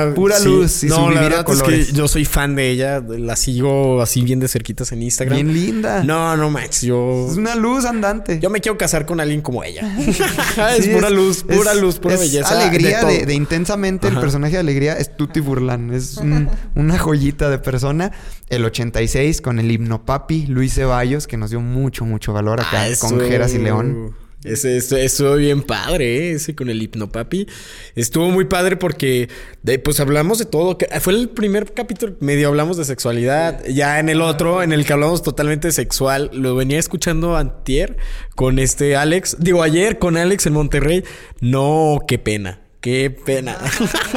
[0.05, 1.87] luz, pura luz y no, la verdad es colores.
[1.89, 3.01] que yo soy fan de ella.
[3.01, 5.37] La sigo así bien de cerquitas en Instagram.
[5.37, 6.05] Bien linda.
[6.05, 6.83] No, no, Max.
[6.83, 7.27] Yo.
[7.31, 8.39] Es una luz andante.
[8.41, 9.83] Yo me quiero casar con alguien como ella.
[10.77, 12.61] es Sí, pura luz, pura es- luz, pura es belleza.
[12.61, 14.07] Alegría de, de intensamente.
[14.09, 15.93] El personaje de alegría es Tuti Burlan.
[15.93, 18.13] Es un- una joyita de persona.
[18.49, 22.85] El 86 con el himno papi, Luis Ceballos, que nos dio mucho, mucho valor acá
[22.85, 24.15] Ah, con Geras y León.
[24.53, 26.33] Ese, estuvo bien padre, ¿eh?
[26.33, 27.47] ese con el hipnopapi.
[27.95, 29.29] Estuvo muy padre porque,
[29.63, 30.77] de- pues hablamos de todo.
[31.01, 33.65] Fue el primer capítulo, medio hablamos de sexualidad.
[33.67, 37.97] Ya en el otro, en el que hablamos totalmente sexual, lo venía escuchando antier
[38.35, 39.37] con este Alex.
[39.39, 41.05] Digo, ayer con Alex en Monterrey.
[41.41, 42.61] No, qué pena.
[42.81, 43.59] Qué pena.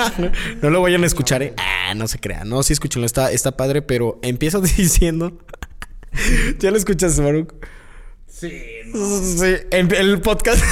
[0.62, 1.54] no lo vayan a escuchar, ¿eh?
[1.58, 2.48] Ah, no se crean.
[2.48, 3.06] No, sí escúchenlo.
[3.06, 5.38] Está, está padre, pero empieza diciendo...
[6.60, 7.54] ¿Ya lo escuchaste, Baruch?
[8.42, 8.50] Sí,
[9.70, 10.64] en el podcast.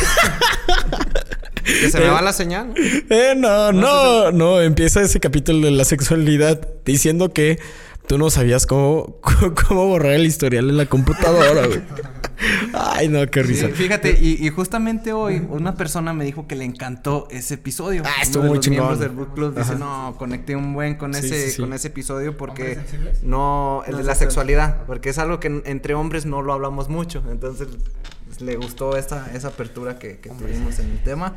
[1.63, 2.74] Que se me va la señal.
[3.11, 4.59] Eh, no, no, no.
[4.59, 7.59] Empieza ese capítulo de la sexualidad diciendo que
[8.10, 9.18] tú no sabías cómo,
[9.68, 11.82] cómo borrar el historial en la computadora, güey.
[12.74, 13.68] Ay, no, qué risa.
[13.68, 18.01] Sí, fíjate, y, y justamente hoy una persona me dijo que le encantó ese episodio.
[18.05, 18.78] Ah, Uno estuvo de muy los chingón.
[18.88, 21.62] miembros del book club dice, no, conecté un buen con Sí, ese sí, sí.
[21.62, 22.80] con ese episodio porque
[23.22, 26.89] no el de la sexualidad, porque es algo que en- entre hombres no lo hablamos
[26.89, 27.68] mucho, entonces
[28.39, 31.36] le gustó esa esa apertura que, que tuvimos en el tema.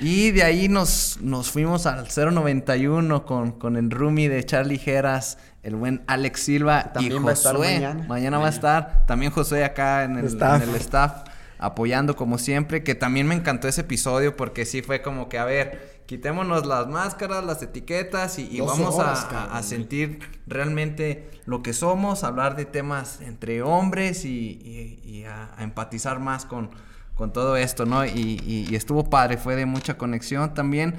[0.00, 5.38] Y de ahí nos, nos fuimos al 091 con, con el roomie de Charlie Geras,
[5.62, 7.74] el buen Alex Silva y También va a estar Josué.
[8.08, 8.38] mañana.
[8.38, 9.04] va a estar.
[9.06, 10.62] También Josué acá en el, Staff.
[10.62, 11.24] en el staff
[11.58, 12.82] apoyando como siempre.
[12.84, 16.86] Que también me encantó ese episodio porque sí fue como que, a ver, quitémonos las
[16.86, 19.56] máscaras, las etiquetas y, y vamos horas, a- a, cabrón.
[19.56, 25.50] a sentir realmente lo que somos, hablar de temas entre hombres y, y- y a,
[25.56, 26.70] a empatizar más con,
[27.14, 28.06] con todo esto, ¿no?
[28.06, 28.10] Y,
[28.46, 30.94] y- y estuvo padre, fue de mucha conexión también.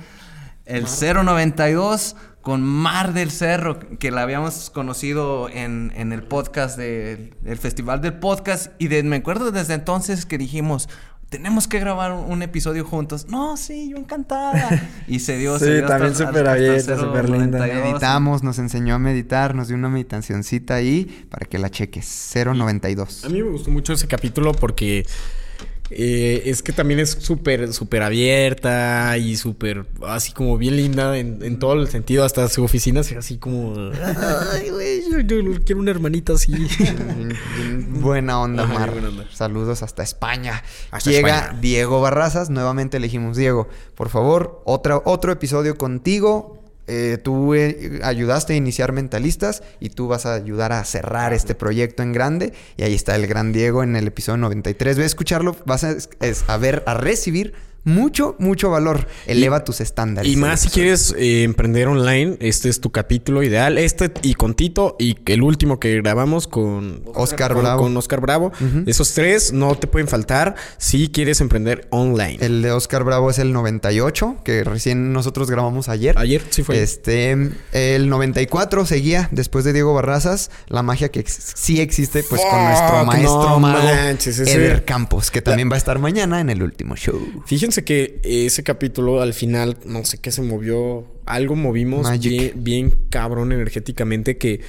[0.66, 2.16] El 092
[2.50, 8.02] con Mar del Cerro, que la habíamos conocido en, en el podcast del el Festival
[8.02, 8.72] del Podcast.
[8.80, 10.89] Y de- me acuerdo desde entonces que dijimos,
[11.30, 13.28] tenemos que grabar un, un episodio juntos.
[13.30, 14.82] No, sí, yo encantada.
[15.08, 17.60] Y se dio, se Sí, dio hasta- también súper abierta, súper linda.
[17.60, 17.84] 092.
[17.86, 22.32] Meditamos, nos enseñó a meditar, nos dio una meditacioncita ahí para que la cheques.
[22.34, 23.26] 092.
[23.26, 25.06] A mí me gustó mucho ese capítulo porque
[25.92, 31.40] eh, es que también es súper, súper abierta y súper, así como bien linda en,
[31.44, 32.24] en todo el sentido.
[32.24, 33.74] Hasta su oficina es así como,
[34.54, 36.52] ay, güey, yo, yo quiero una hermanita así.
[36.54, 38.92] Bien Buena onda, Ajá, Mar.
[38.92, 39.26] buena onda.
[39.32, 40.64] Saludos hasta España.
[40.92, 41.60] Hasta Llega España.
[41.62, 42.50] Diego Barrazas.
[42.50, 43.68] Nuevamente elegimos Diego.
[43.96, 46.59] Por favor, otra, otro episodio contigo.
[46.90, 51.54] Eh, tú eh, ayudaste a iniciar Mentalistas y tú vas a ayudar a cerrar este
[51.56, 52.54] proyecto en grande.
[52.78, 54.98] Y ahí está el gran Diego en el episodio 93.
[54.98, 56.10] Ve a escucharlo, vas es-
[56.48, 57.54] a ver, a recibir
[57.84, 59.08] mucho, mucho valor.
[59.26, 60.32] Eleva tus estándares.
[60.32, 63.78] Y más si quieres eh, emprender online, este es tu capítulo ideal.
[63.78, 67.82] Este y con Tito y el último que grabamos con Oscar Bravo.
[67.84, 68.52] Con Oscar Bravo.
[68.86, 72.38] Esos tres no te pueden faltar si quieres emprender online.
[72.42, 76.18] El de Oscar Bravo es el 98, que recién nosotros grabamos ayer.
[76.18, 76.82] Ayer sí fue.
[76.82, 77.32] Este,
[77.72, 82.64] el 94 seguía después de Diego Barrazas, la magia que ex- sí existe, pues con
[82.64, 86.62] nuestro maestro no mago manches, Eder Campos, que también va a estar mañana en el
[86.64, 87.20] último show.
[87.46, 92.30] Fíjense que ese capítulo al final, no sé qué se movió, algo movimos Magic.
[92.32, 94.62] bien, bien cabrón energéticamente que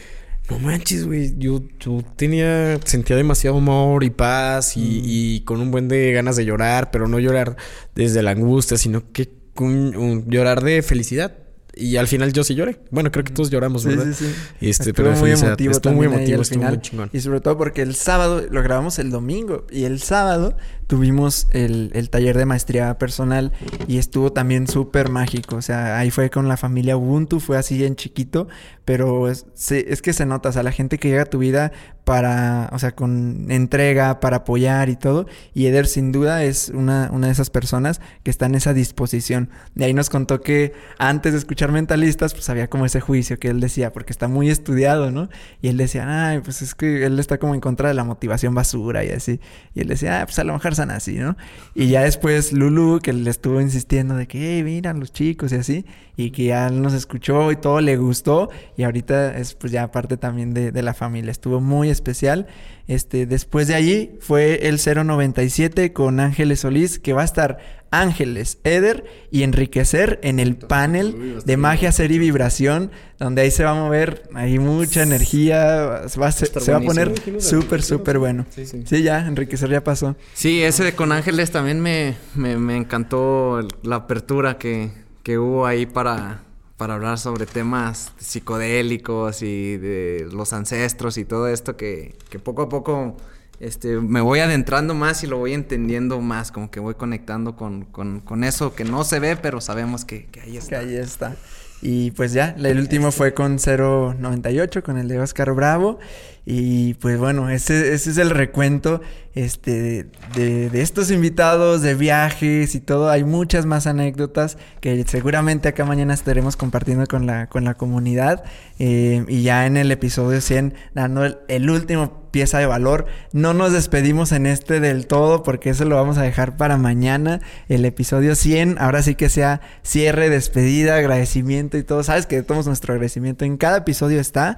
[0.48, 5.02] no manches, güey, yo, yo tenía, sentía demasiado amor y paz y, Mm.
[5.04, 7.56] y con un buen de ganas de llorar, pero no llorar
[7.94, 11.36] desde la angustia, sino que un- un llorar de felicidad.
[11.76, 12.78] Y al final yo sí lloré.
[12.90, 14.06] Bueno, creo que todos lloramos, ¿verdad?
[14.12, 14.32] sí, sí.
[14.60, 17.10] Este, Estuvo pero muy emotivo Estuvo muy emotivo, estuvo muy chingón.
[17.12, 19.66] Y sobre todo porque el sábado lo grabamos el domingo.
[19.70, 20.56] Y el sábado
[20.90, 23.52] tuvimos el, el taller de maestría personal.
[23.86, 25.54] Y estuvo también súper mágico.
[25.54, 27.38] O sea, ahí fue con la familia Ubuntu.
[27.38, 28.48] Fue así en chiquito.
[28.84, 30.48] Pero es, se- es que se nota.
[30.48, 31.70] O sea, la gente que llega a tu vida
[32.04, 35.26] para, o sea, con entrega, para apoyar y todo.
[35.54, 39.48] Y Eder sin duda es una, una de esas personas que está en esa disposición.
[39.76, 43.46] De ahí nos contó que antes de escuchar mentalistas, pues había como ese juicio que
[43.48, 45.28] él decía, porque está muy estudiado, ¿no?
[45.62, 48.56] Y él decía, ay, pues es que él está como en contra de la motivación
[48.56, 49.38] basura y así.
[49.74, 51.36] Y él decía, ah, pues a lo mejor así, ¿no?
[51.74, 55.56] Y ya después Lulu, que le estuvo insistiendo de que, hey, miran los chicos y
[55.56, 55.84] así,
[56.16, 58.48] y que ya nos escuchó y todo le gustó.
[58.76, 61.32] Y ahorita es pues ya parte también de, de la familia.
[61.32, 62.46] Estuvo muy especial.
[62.86, 67.58] Este, después de allí fue el 097 con Ángeles Solís, que va a estar
[67.90, 73.64] Ángeles, Eder y Enriquecer en el panel de magia, ser y vibración, donde ahí se
[73.64, 77.12] va a mover, hay mucha energía, se va a, se, estar se va a poner
[77.40, 78.46] súper, súper bueno.
[78.50, 80.16] Sí, ya, Enriquecer ya pasó.
[80.34, 84.90] Sí, ese de Con Ángeles también me, me, me encantó la apertura que,
[85.22, 86.42] que hubo ahí para,
[86.76, 92.62] para hablar sobre temas psicodélicos y de los ancestros y todo esto que, que poco
[92.62, 93.16] a poco
[93.60, 97.84] este, me voy adentrando más y lo voy entendiendo más, como que voy conectando con,
[97.84, 100.78] con, con eso que no se ve, pero sabemos que, que ahí Que está.
[100.78, 101.36] ahí está.
[101.82, 105.98] Y pues ya, el último fue con 098, con el de Oscar Bravo.
[106.46, 109.00] Y pues bueno, ese, ese es el recuento
[109.34, 113.10] este, de, de estos invitados, de viajes y todo.
[113.10, 118.42] Hay muchas más anécdotas que seguramente acá mañana estaremos compartiendo con la, con la comunidad.
[118.78, 123.06] Eh, y ya en el episodio 100, dando el, último pieza de valor.
[123.32, 127.40] No nos despedimos en este del todo porque eso lo vamos a dejar para mañana,
[127.68, 128.78] el episodio 100.
[128.78, 132.02] Ahora sí que sea cierre, despedida, agradecimiento y todo.
[132.02, 134.56] Sabes que todos nuestro agradecimiento en cada episodio está.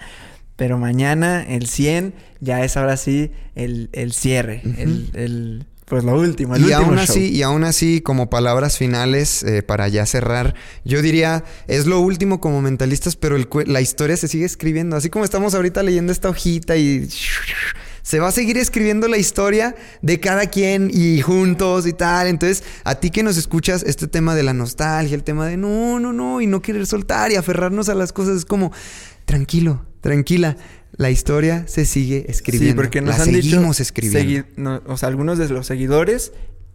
[0.57, 4.63] Pero mañana, el 100, ya es ahora sí el, el cierre.
[4.79, 7.03] el, el- pues lo último, el y último aún show.
[7.05, 10.55] así, y aún así, como palabras finales eh, para ya cerrar,
[10.87, 14.97] yo diría, es lo último como mentalistas, pero el la historia se sigue escribiendo.
[14.97, 17.11] Así como estamos ahorita leyendo esta hojita y
[18.03, 22.27] se va a seguir escribiendo la historia de cada quien y juntos y tal.
[22.27, 26.01] Entonces, a ti que nos escuchas, este tema de la nostalgia, el tema de no,
[26.01, 28.73] no, no, y no querer soltar y aferrarnos a las cosas, es como,
[29.25, 30.57] tranquilo, tranquila.
[30.97, 32.73] La historia se sigue escribiendo.
[32.73, 34.47] Sí, porque nos la han seguimos dicho escribiendo.
[34.57, 36.33] no, o sea, algunos de los seguidores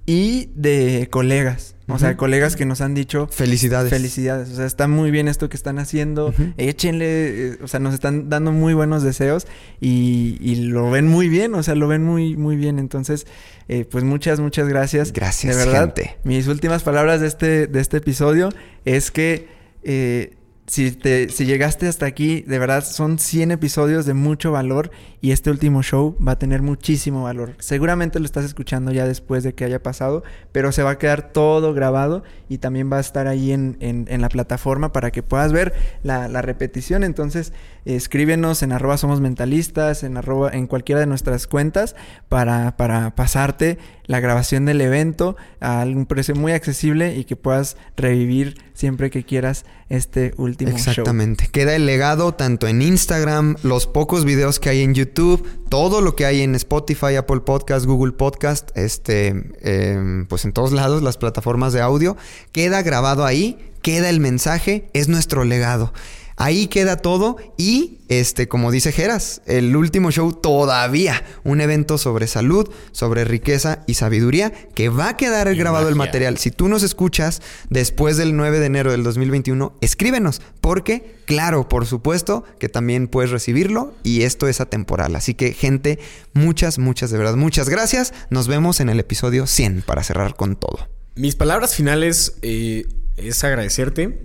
[0.08, 1.76] y de colegas.
[1.90, 3.90] O sea, colegas que nos han dicho Felicidades.
[3.90, 4.50] felicidades.
[4.50, 6.34] O sea, está muy bien esto que están haciendo.
[6.58, 7.06] Échenle,
[7.54, 9.48] eh, o sea, nos están dando muy buenos deseos
[9.80, 12.78] y, y lo ven muy bien, o sea, lo ven muy, muy bien.
[12.80, 13.26] Entonces,
[13.70, 15.14] eh, pues muchas, muchas gracias.
[15.14, 16.18] Gracias, De verdad, gente.
[16.26, 18.50] mis últimas palabras de este, de este episodio
[18.84, 19.48] es que
[19.84, 20.34] eh,
[20.68, 24.92] si, te, si llegaste hasta aquí, de verdad son 100 episodios de mucho valor
[25.22, 27.56] y este último show va a tener muchísimo valor.
[27.60, 31.32] Seguramente lo estás escuchando ya después de que haya pasado, pero se va a quedar
[31.32, 35.24] todo grabado y también va a estar ahí en, en- en la plataforma para que
[35.24, 35.74] puedas ver
[36.04, 37.04] la, la repetición.
[37.06, 37.54] Entonces,
[37.86, 41.96] escríbenos en arroba somos mentalistas, en, arroba, en cualquiera de nuestras cuentas
[42.28, 43.78] para, para pasarte
[44.08, 49.24] la grabación del evento a un precio muy accesible y que puedas revivir siempre que
[49.24, 50.80] quieras este último show.
[50.80, 51.50] Exactamente.
[51.52, 56.16] Queda el legado tanto en Instagram, los pocos videos que hay en YouTube, todo lo
[56.16, 61.18] que hay en Spotify, Apple Podcast, Google Podcast, este, eh, pues en todos lados, las
[61.18, 62.18] plataformas de audio.
[62.52, 65.94] Queda grabado ahí, queda el mensaje, es nuestro legado.
[66.40, 72.28] Ahí queda todo y, este, como dice Geras, el último show todavía, un evento sobre
[72.28, 76.38] salud, sobre riqueza y sabiduría, que va a quedar grabado el material.
[76.38, 77.42] Si tú nos escuchas
[77.72, 83.32] después del 9 de enero del 2021, escríbenos, porque, claro, por supuesto que también puedes
[83.32, 85.16] recibirlo y esto es atemporal.
[85.16, 85.98] Así que, gente,
[86.34, 88.14] muchas, muchas, de verdad, muchas gracias.
[88.30, 90.88] Nos vemos en el episodio 100 para cerrar con todo.
[91.16, 92.86] Mis palabras finales eh,
[93.16, 94.20] es agradecerte.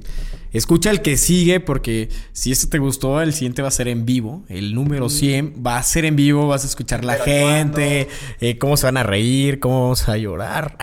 [0.53, 4.05] Escucha el que sigue porque si este te gustó, el siguiente va a ser en
[4.05, 4.45] vivo.
[4.49, 8.09] El número 100 va a ser en vivo, vas a escuchar la gente,
[8.41, 10.77] eh, cómo se van a reír, cómo vamos a llorar,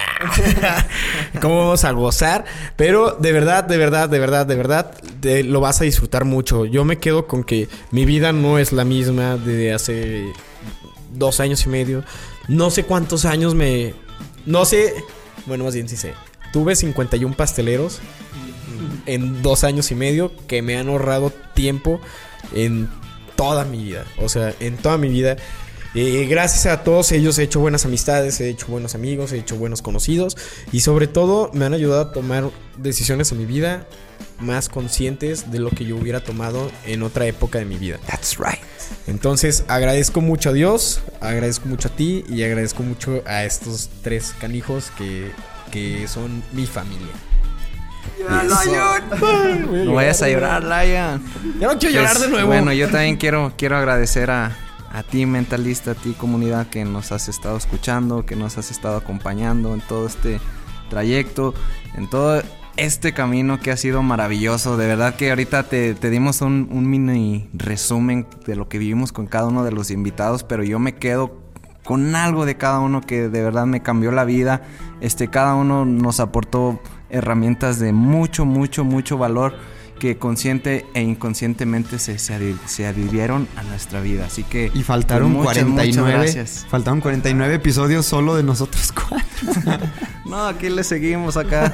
[1.41, 2.45] cómo vamos a gozar.
[2.75, 6.65] Pero de verdad, de verdad, de verdad, de verdad, te- lo vas a disfrutar mucho.
[6.65, 10.25] Yo me quedo con que mi vida no es la misma de hace
[11.13, 12.03] dos años y medio.
[12.47, 13.93] No sé cuántos años me...
[14.45, 14.93] No sé...
[15.45, 16.13] Bueno, más bien sí sé.
[16.51, 17.99] Tuve 51 pasteleros
[19.05, 21.99] en dos años y medio que me han ahorrado tiempo
[22.53, 22.89] en
[23.35, 24.05] toda mi vida.
[24.17, 25.37] O sea, en toda mi vida.
[25.95, 29.55] Eh, gracias a todos ellos he hecho buenas amistades, he hecho buenos amigos, he hecho
[29.55, 30.37] buenos conocidos
[30.71, 33.87] y sobre todo me han ayudado a tomar decisiones en mi vida
[34.39, 37.97] más conscientes de lo que yo hubiera tomado en otra época de mi vida.
[38.05, 38.59] That's right.
[39.07, 44.35] Entonces agradezco mucho a Dios, agradezco mucho a ti y agradezco mucho a estos tres
[44.39, 45.31] canijos que,
[45.71, 47.28] que son mi familia.
[49.85, 51.23] No vayas a llorar, Lion.
[51.59, 52.47] Ya no quiero llorar de nuevo.
[52.47, 54.55] Bueno, yo también quiero, quiero agradecer a,
[54.91, 58.97] a ti, mentalista, a ti, comunidad, que nos has estado escuchando, que nos has estado
[58.97, 60.39] acompañando en todo este
[60.89, 61.53] trayecto,
[61.95, 62.41] en todo
[62.77, 64.77] este camino que ha sido maravilloso.
[64.77, 69.11] De verdad que ahorita te, te dimos un, un mini resumen de lo que vivimos
[69.11, 71.49] con cada uno de los invitados, pero yo me quedo
[71.83, 74.61] con algo de cada uno que de verdad me cambió la vida.
[75.01, 76.79] Este, cada uno nos aportó
[77.09, 79.55] herramientas de mucho, mucho, mucho valor
[79.99, 84.25] que consciente e inconscientemente se, se, adhi- se adhirieron a nuestra vida.
[84.27, 84.71] Así que...
[84.73, 85.91] Y faltaron pues, muchas, 49.
[86.17, 86.65] muchas gracias.
[86.69, 89.87] faltaron 49 episodios solo de nosotros cuatro.
[90.25, 91.69] No, aquí le seguimos acá.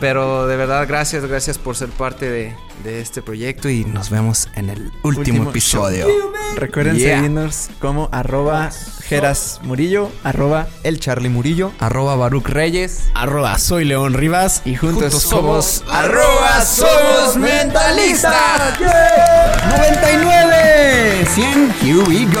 [0.00, 4.48] Pero de verdad, gracias, gracias por ser parte de, de este proyecto y nos vemos
[4.54, 6.06] en el último, Último episodio.
[6.56, 7.16] Recuerden Yeah.
[7.18, 8.70] seguirnos como arroba
[9.04, 11.72] Geras Murillo, arroba El Charlie Murillo.
[11.78, 13.10] Arroba Baruch Reyes.
[13.14, 14.62] Arroba soy León Rivas.
[14.64, 18.78] y juntos, Juntos somos somos arroba somos mentalistas.
[18.80, 21.26] 99.
[21.34, 21.74] 100.
[21.82, 22.40] Here we go.